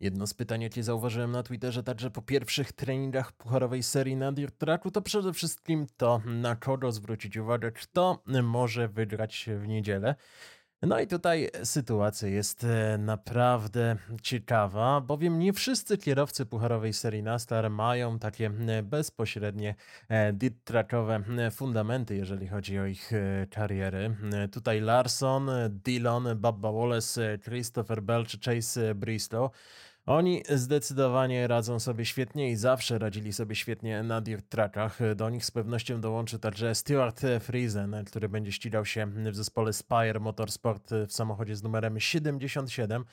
Jedno 0.00 0.26
z 0.26 0.34
pytań, 0.34 0.62
jakie 0.62 0.82
zauważyłem 0.82 1.32
na 1.32 1.42
Twitterze 1.42 1.82
także 1.82 2.10
po 2.10 2.22
pierwszych 2.22 2.72
treningach 2.72 3.32
pucharowej 3.32 3.82
serii 3.82 4.16
na 4.16 4.32
Dirt 4.32 4.58
Tracku, 4.58 4.90
to 4.90 5.02
przede 5.02 5.32
wszystkim 5.32 5.86
to, 5.96 6.22
na 6.24 6.56
kogo 6.56 6.92
zwrócić 6.92 7.36
uwagę, 7.36 7.72
kto 7.72 8.22
może 8.42 8.88
wygrać 8.88 9.48
w 9.60 9.68
niedzielę. 9.68 10.14
No 10.82 11.00
i 11.00 11.06
tutaj 11.06 11.50
sytuacja 11.64 12.28
jest 12.28 12.64
e, 12.64 12.98
naprawdę 12.98 13.96
ciekawa, 14.22 15.00
bowiem 15.00 15.38
nie 15.38 15.52
wszyscy 15.52 15.98
kierowcy 15.98 16.46
pucharowej 16.46 16.92
serii 16.92 17.22
NASCAR 17.22 17.70
mają 17.70 18.18
takie 18.18 18.50
e, 18.68 18.82
bezpośrednie 18.82 19.74
e, 20.08 20.32
dirt 20.32 20.64
trackowe 20.64 21.22
e, 21.38 21.50
fundamenty, 21.50 22.16
jeżeli 22.16 22.48
chodzi 22.48 22.78
o 22.78 22.86
ich 22.86 23.10
kariery. 23.50 24.16
Tutaj 24.52 24.80
Larson, 24.80 25.50
Dillon, 25.70 26.24
Bubba 26.36 26.72
Wallace, 26.72 27.38
Christopher 27.38 28.02
Bell 28.02 28.26
czy 28.26 28.38
Chase 28.40 28.94
Bristow 28.94 29.50
Oni 30.08 30.42
zdecydowanie 30.48 31.46
radzą 31.46 31.80
sobie 31.80 32.04
świetnie 32.04 32.50
i 32.50 32.56
zawsze 32.56 32.98
radzili 32.98 33.32
sobie 33.32 33.54
świetnie 33.54 34.02
na 34.02 34.20
dirt 34.20 34.48
trackach. 34.48 34.98
Do 35.16 35.30
nich 35.30 35.44
z 35.44 35.50
pewnością 35.50 36.00
dołączy 36.00 36.38
także 36.38 36.74
Stuart 36.74 37.22
Friesen, 37.40 38.04
który 38.06 38.28
będzie 38.28 38.52
ścigał 38.52 38.84
się 38.84 39.06
w 39.06 39.36
zespole 39.36 39.72
Spire 39.72 40.20
Motorsport 40.20 40.90
w 41.08 41.12
samochodzie 41.12 41.56
z 41.56 41.62
numerem 41.62 42.00
77. 42.00 43.04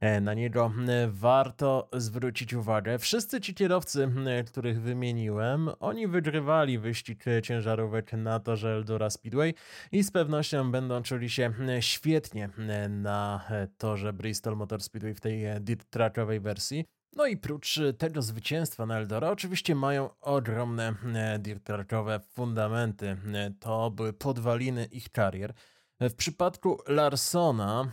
E, 0.00 0.20
na 0.20 0.34
niego 0.34 0.72
warto 1.08 1.88
zwrócić 1.92 2.54
uwagę. 2.54 2.98
Wszyscy 2.98 3.40
ci 3.40 3.54
kierowcy, 3.54 4.08
których 4.46 4.82
wymieniłem, 4.82 5.70
oni 5.80 6.06
wygrywali 6.06 6.78
wyścig 6.78 7.24
ciężarówek 7.42 8.12
na 8.12 8.40
torze 8.40 8.68
Eldora 8.68 9.10
Speedway 9.10 9.54
i 9.92 10.02
z 10.02 10.10
pewnością 10.10 10.70
będą 10.70 11.02
czuli 11.02 11.30
się 11.30 11.52
świetnie 11.80 12.48
na 12.88 13.44
torze 13.78 14.12
Bristol 14.12 14.56
Motor 14.56 14.82
Speedway 14.82 15.14
w 15.14 15.20
tej 15.20 15.60
dirt 15.60 15.90
trackowej 15.90 16.40
wersji. 16.40 16.84
No 17.16 17.26
i 17.26 17.36
prócz 17.36 17.80
tego 17.98 18.22
zwycięstwa 18.22 18.86
na 18.86 18.98
Eldora, 18.98 19.30
oczywiście 19.30 19.74
mają 19.74 20.10
ogromne 20.20 20.94
dirt 21.38 21.64
trackowe 21.64 22.20
fundamenty. 22.20 23.16
To 23.60 23.90
były 23.90 24.12
podwaliny 24.12 24.84
ich 24.84 25.10
karier. 25.10 25.54
W 26.00 26.14
przypadku 26.14 26.78
Larsona 26.88 27.92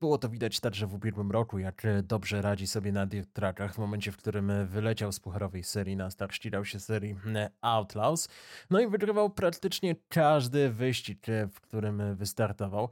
było 0.00 0.18
to 0.18 0.28
widać 0.28 0.60
także 0.60 0.86
w 0.86 0.94
ubiegłym 0.94 1.30
roku, 1.30 1.58
jak 1.58 1.82
dobrze 2.02 2.42
radzi 2.42 2.66
sobie 2.66 2.92
na 2.92 3.06
dirt 3.06 3.32
trackach 3.32 3.74
w 3.74 3.78
momencie, 3.78 4.12
w 4.12 4.16
którym 4.16 4.52
wyleciał 4.66 5.12
z 5.12 5.20
pucharowej 5.20 5.64
serii 5.64 5.96
na 5.96 6.10
start, 6.10 6.32
ścigał 6.32 6.64
się 6.64 6.80
serii 6.80 7.16
Outlaws, 7.60 8.28
no 8.70 8.80
i 8.80 8.88
wygrywał 8.88 9.30
praktycznie 9.30 9.96
każdy 10.08 10.70
wyścig, 10.70 11.26
w 11.52 11.60
którym 11.60 12.16
wystartował. 12.16 12.88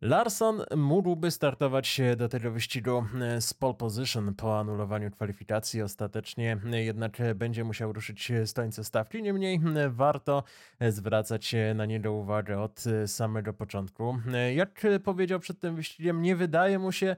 Larson 0.00 0.62
mógłby 0.76 1.30
startować 1.30 2.00
do 2.16 2.28
tego 2.28 2.50
wyścigu 2.50 3.04
e, 3.20 3.40
z 3.40 3.54
pole 3.54 3.74
position 3.74 4.34
po 4.34 4.58
anulowaniu 4.60 5.10
kwalifikacji. 5.10 5.82
Ostatecznie 5.82 6.58
e, 6.72 6.82
jednak 6.82 7.18
będzie 7.34 7.64
musiał 7.64 7.92
ruszyć 7.92 8.32
z 8.44 8.52
końca 8.52 8.84
stawki. 8.84 9.22
Niemniej 9.22 9.60
e, 9.76 9.90
warto 9.90 10.42
zwracać 10.80 11.54
na 11.74 11.86
niego 11.86 12.12
uwagę 12.12 12.60
od 12.60 12.84
samego 13.06 13.52
początku. 13.52 14.18
Jak 14.54 14.82
powiedział 15.04 15.40
przed 15.40 15.60
tym 15.60 15.76
wyścigiem, 15.76 16.22
nie 16.22 16.36
wydaje 16.36 16.78
mu 16.78 16.92
się, 16.92 17.06
E, 17.06 17.16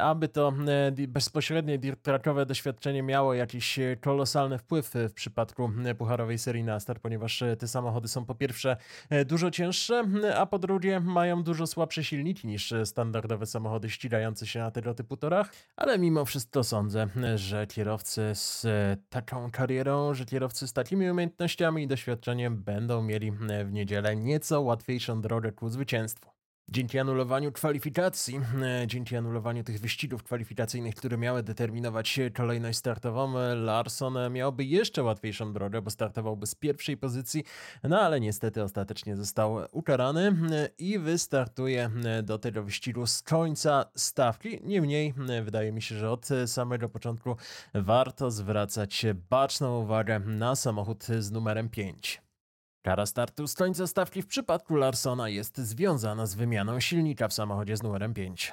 aby 0.00 0.28
to 0.28 0.52
e, 1.02 1.08
bezpośrednie 1.08 1.78
dirt 1.78 2.02
trackowe 2.02 2.46
doświadczenie 2.46 3.02
miało 3.02 3.34
jakiś 3.34 3.78
e, 3.78 3.96
kolosalny 3.96 4.58
wpływ 4.58 4.90
w 4.94 5.12
przypadku 5.12 5.70
pucharowej 5.98 6.38
serii 6.38 6.64
Nastar, 6.64 7.00
ponieważ 7.00 7.44
te 7.58 7.68
samochody 7.68 8.08
są 8.08 8.24
po 8.24 8.34
pierwsze 8.34 8.76
dużo 9.26 9.50
cięższe, 9.50 10.04
a 10.36 10.46
po 10.46 10.58
drugie 10.58 11.00
mają 11.00 11.42
dużo 11.42 11.66
słabsze 11.66 12.04
silniki 12.04 12.46
niż 12.46 12.74
standardowe 12.84 13.46
samochody 13.46 13.90
ścigające 13.90 14.46
się 14.46 14.58
na 14.58 14.70
tego 14.70 14.94
typu 14.94 15.16
torach, 15.16 15.52
ale 15.76 15.98
mimo 15.98 16.24
wszystko 16.24 16.64
sądzę, 16.64 17.06
że 17.34 17.66
kierowcy 17.66 18.30
z 18.34 18.66
taką 19.08 19.50
karierą, 19.50 20.14
że 20.14 20.24
kierowcy 20.24 20.68
z 20.68 20.72
takimi 20.72 21.10
umiejętnościami 21.10 21.82
i 21.82 21.86
doświadczeniem 21.86 22.62
będą 22.62 23.02
mieli 23.02 23.32
w 23.64 23.72
niedzielę 23.72 24.16
nieco 24.16 24.60
łatwiejszą 24.60 25.20
drogę 25.20 25.52
ku 25.52 25.68
zwycięstwu. 25.68 26.37
Dzięki 26.70 26.98
anulowaniu 26.98 27.52
kwalifikacji, 27.52 28.40
e, 28.62 28.86
dzięki 28.86 29.16
anulowaniu 29.16 29.64
tych 29.64 29.80
wyścigów 29.80 30.22
kwalifikacyjnych, 30.22 30.94
które 30.94 31.18
miały 31.18 31.42
determinować 31.42 32.20
kolejność 32.34 32.78
startową, 32.78 33.38
e, 33.38 33.54
Larson 33.54 34.32
miałby 34.32 34.64
jeszcze 34.64 35.02
łatwiejszą 35.02 35.52
drogę, 35.52 35.82
bo 35.82 35.90
startowałby 35.90 36.46
z 36.46 36.54
pierwszej 36.54 36.96
pozycji, 36.96 37.44
no 37.82 38.00
ale 38.00 38.20
niestety 38.20 38.62
ostatecznie 38.62 39.16
został 39.16 39.58
ukarany 39.72 40.36
e, 40.52 40.68
i 40.78 40.98
wystartuje 40.98 41.90
do 42.22 42.38
tego 42.38 42.62
wyścigu 42.62 43.06
z 43.06 43.22
końca 43.22 43.84
stawki. 43.96 44.60
Niemniej, 44.64 45.14
wydaje 45.42 45.72
mi 45.72 45.82
się, 45.82 45.94
że 45.94 46.10
od 46.10 46.28
samego 46.46 46.88
początku 46.88 47.36
warto 47.74 48.30
zwracać 48.30 49.06
baczną 49.30 49.82
uwagę 49.82 50.20
na 50.20 50.56
samochód 50.56 51.04
z 51.04 51.30
numerem 51.30 51.68
5. 51.68 52.27
Kara 52.82 53.06
startu 53.06 53.48
z 53.48 53.54
końca 53.54 53.86
stawki 53.86 54.22
w 54.22 54.26
przypadku 54.26 54.76
Larsona 54.76 55.28
jest 55.28 55.58
związana 55.58 56.26
z 56.26 56.34
wymianą 56.34 56.80
silnika 56.80 57.28
w 57.28 57.32
samochodzie 57.32 57.76
z 57.76 57.82
numerem 57.82 58.14
5. 58.14 58.52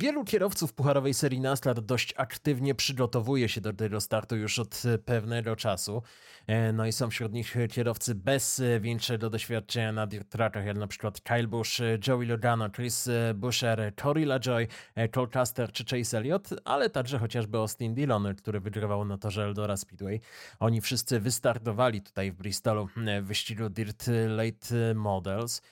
Wielu 0.00 0.24
kierowców 0.24 0.72
pucharowej 0.72 1.14
serii 1.14 1.40
NASCAR 1.40 1.82
dość 1.82 2.14
aktywnie 2.16 2.74
przygotowuje 2.74 3.48
się 3.48 3.60
do 3.60 3.72
tego 3.72 4.00
startu 4.00 4.36
już 4.36 4.58
od 4.58 4.82
pewnego 5.04 5.56
czasu. 5.56 6.02
E, 6.46 6.72
no 6.72 6.86
i 6.86 6.92
są 6.92 7.10
wśród 7.10 7.32
nich 7.32 7.56
kierowcy 7.70 8.14
bez 8.14 8.62
większego 8.80 9.30
doświadczenia 9.30 9.92
na 9.92 10.06
dirt 10.06 10.28
trackach, 10.28 10.66
jak 10.66 10.76
na 10.76 10.86
przykład 10.86 11.20
Kyle 11.20 11.46
Busch, 11.46 11.70
Joey 12.06 12.26
Logano, 12.26 12.70
Chris 12.70 13.08
Busher, 13.34 13.92
Tori 13.96 14.24
LaJoy, 14.24 14.68
e, 14.94 15.08
Cole 15.08 15.28
Custer 15.32 15.72
czy 15.72 15.84
Chase 15.84 16.18
Elliott, 16.18 16.48
ale 16.64 16.90
także 16.90 17.18
chociażby 17.18 17.58
Austin 17.58 17.94
Dillon, 17.94 18.34
który 18.34 18.60
wygrywał 18.60 19.04
na 19.04 19.18
torze 19.18 19.44
Eldora 19.44 19.76
Speedway. 19.76 20.20
Oni 20.60 20.80
wszyscy 20.80 21.20
wystartowali 21.20 22.02
tutaj 22.02 22.32
w 22.32 22.34
Bristolu 22.34 22.86
w 22.86 23.26
wyścigu 23.26 23.70
Dirt 23.70 24.10
Late 24.28 24.94
Models. 24.94 25.62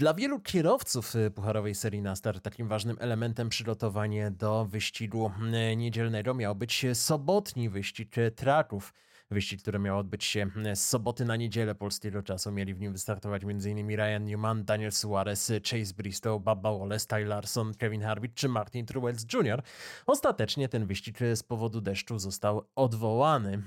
Dla 0.00 0.14
wielu 0.14 0.40
kierowców 0.40 1.16
y, 1.16 1.30
pucharowej 1.30 1.74
serii 1.74 2.02
NASCAR 2.02 2.40
takim 2.40 2.68
ważnym 2.68 2.96
elementem 3.00 3.48
przygotowania 3.48 4.30
do 4.30 4.64
wyścigu 4.64 5.32
y, 5.72 5.76
niedzielnego 5.76 6.34
miał 6.34 6.54
być 6.54 6.86
sobotni 6.94 7.68
wyścig 7.68 8.18
y, 8.18 8.30
traków. 8.30 8.94
Wyścig, 9.30 9.62
który 9.62 9.78
miał 9.78 9.98
odbyć 9.98 10.24
się 10.24 10.50
z 10.74 10.84
soboty 10.84 11.24
na 11.24 11.36
niedzielę 11.36 11.74
polskiego 11.74 12.22
czasu. 12.22 12.52
Mieli 12.52 12.74
w 12.74 12.80
nim 12.80 12.92
wystartować 12.92 13.42
m.in. 13.44 13.88
Ryan 13.96 14.24
Newman, 14.24 14.64
Daniel 14.64 14.92
Suarez, 14.92 15.52
Chase 15.70 15.94
Bristow, 15.96 16.42
Bubba 16.42 16.78
Wallace, 16.78 17.06
Ty 17.06 17.24
Larson, 17.24 17.74
Kevin 17.74 18.02
Harvick 18.02 18.34
czy 18.34 18.48
Martin 18.48 18.86
Truex 18.86 19.26
Jr. 19.34 19.62
Ostatecznie 20.06 20.68
ten 20.68 20.86
wyścig 20.86 21.18
z 21.34 21.42
powodu 21.42 21.80
deszczu 21.80 22.18
został 22.18 22.68
odwołany 22.74 23.62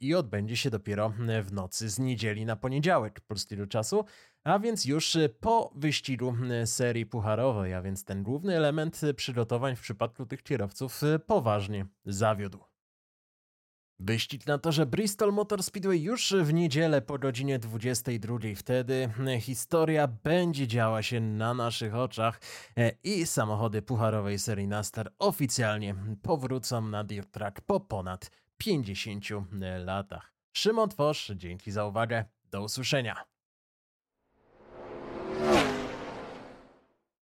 i 0.00 0.14
odbędzie 0.14 0.56
się 0.56 0.70
dopiero 0.70 1.12
w 1.42 1.52
nocy 1.52 1.88
z 1.90 1.98
niedzieli 1.98 2.46
na 2.46 2.56
poniedziałek 2.56 3.20
polskiego 3.20 3.66
czasu 3.66 4.04
a 4.46 4.58
więc 4.58 4.84
już 4.84 5.16
y, 5.16 5.28
po 5.40 5.72
wyścigu 5.74 6.36
y, 6.62 6.66
serii 6.66 7.06
pucharowej, 7.06 7.74
a 7.74 7.82
więc 7.82 8.04
ten 8.04 8.22
główny 8.22 8.56
element 8.56 9.02
y, 9.02 9.14
przygotowań 9.14 9.76
w 9.76 9.80
przypadku 9.80 10.26
tych 10.26 10.42
kierowców 10.42 11.00
poważnie 11.26 11.86
zawiódł. 12.04 12.58
Wyścig 13.98 14.46
na 14.46 14.58
torze 14.58 14.86
Bristol 14.86 15.32
Motor 15.32 15.62
Speedway 15.62 16.02
już 16.02 16.34
w 16.42 16.52
niedzielę 16.52 17.02
po 17.02 17.18
godzinie 17.18 17.58
22. 17.58 18.38
Wtedy 18.56 19.10
historia 19.40 20.08
będzie 20.08 20.66
działa 20.66 21.02
się 21.02 21.20
na 21.20 21.54
naszych 21.54 21.94
oczach 21.94 22.40
i 23.04 23.26
samochody 23.26 23.82
pucharowej 23.82 24.38
serii 24.38 24.68
NASCAR 24.68 25.12
oficjalnie 25.18 25.94
powrócą 26.22 26.80
na 26.80 27.04
dirt 27.04 27.32
track 27.32 27.60
po 27.60 27.80
ponad 27.80 28.30
50 28.56 29.24
latach. 29.84 30.32
Szymon 30.56 30.88
Tworz, 30.88 31.32
dzięki 31.36 31.70
za 31.70 31.86
uwagę. 31.86 32.24
Do 32.50 32.62
usłyszenia. 32.62 33.35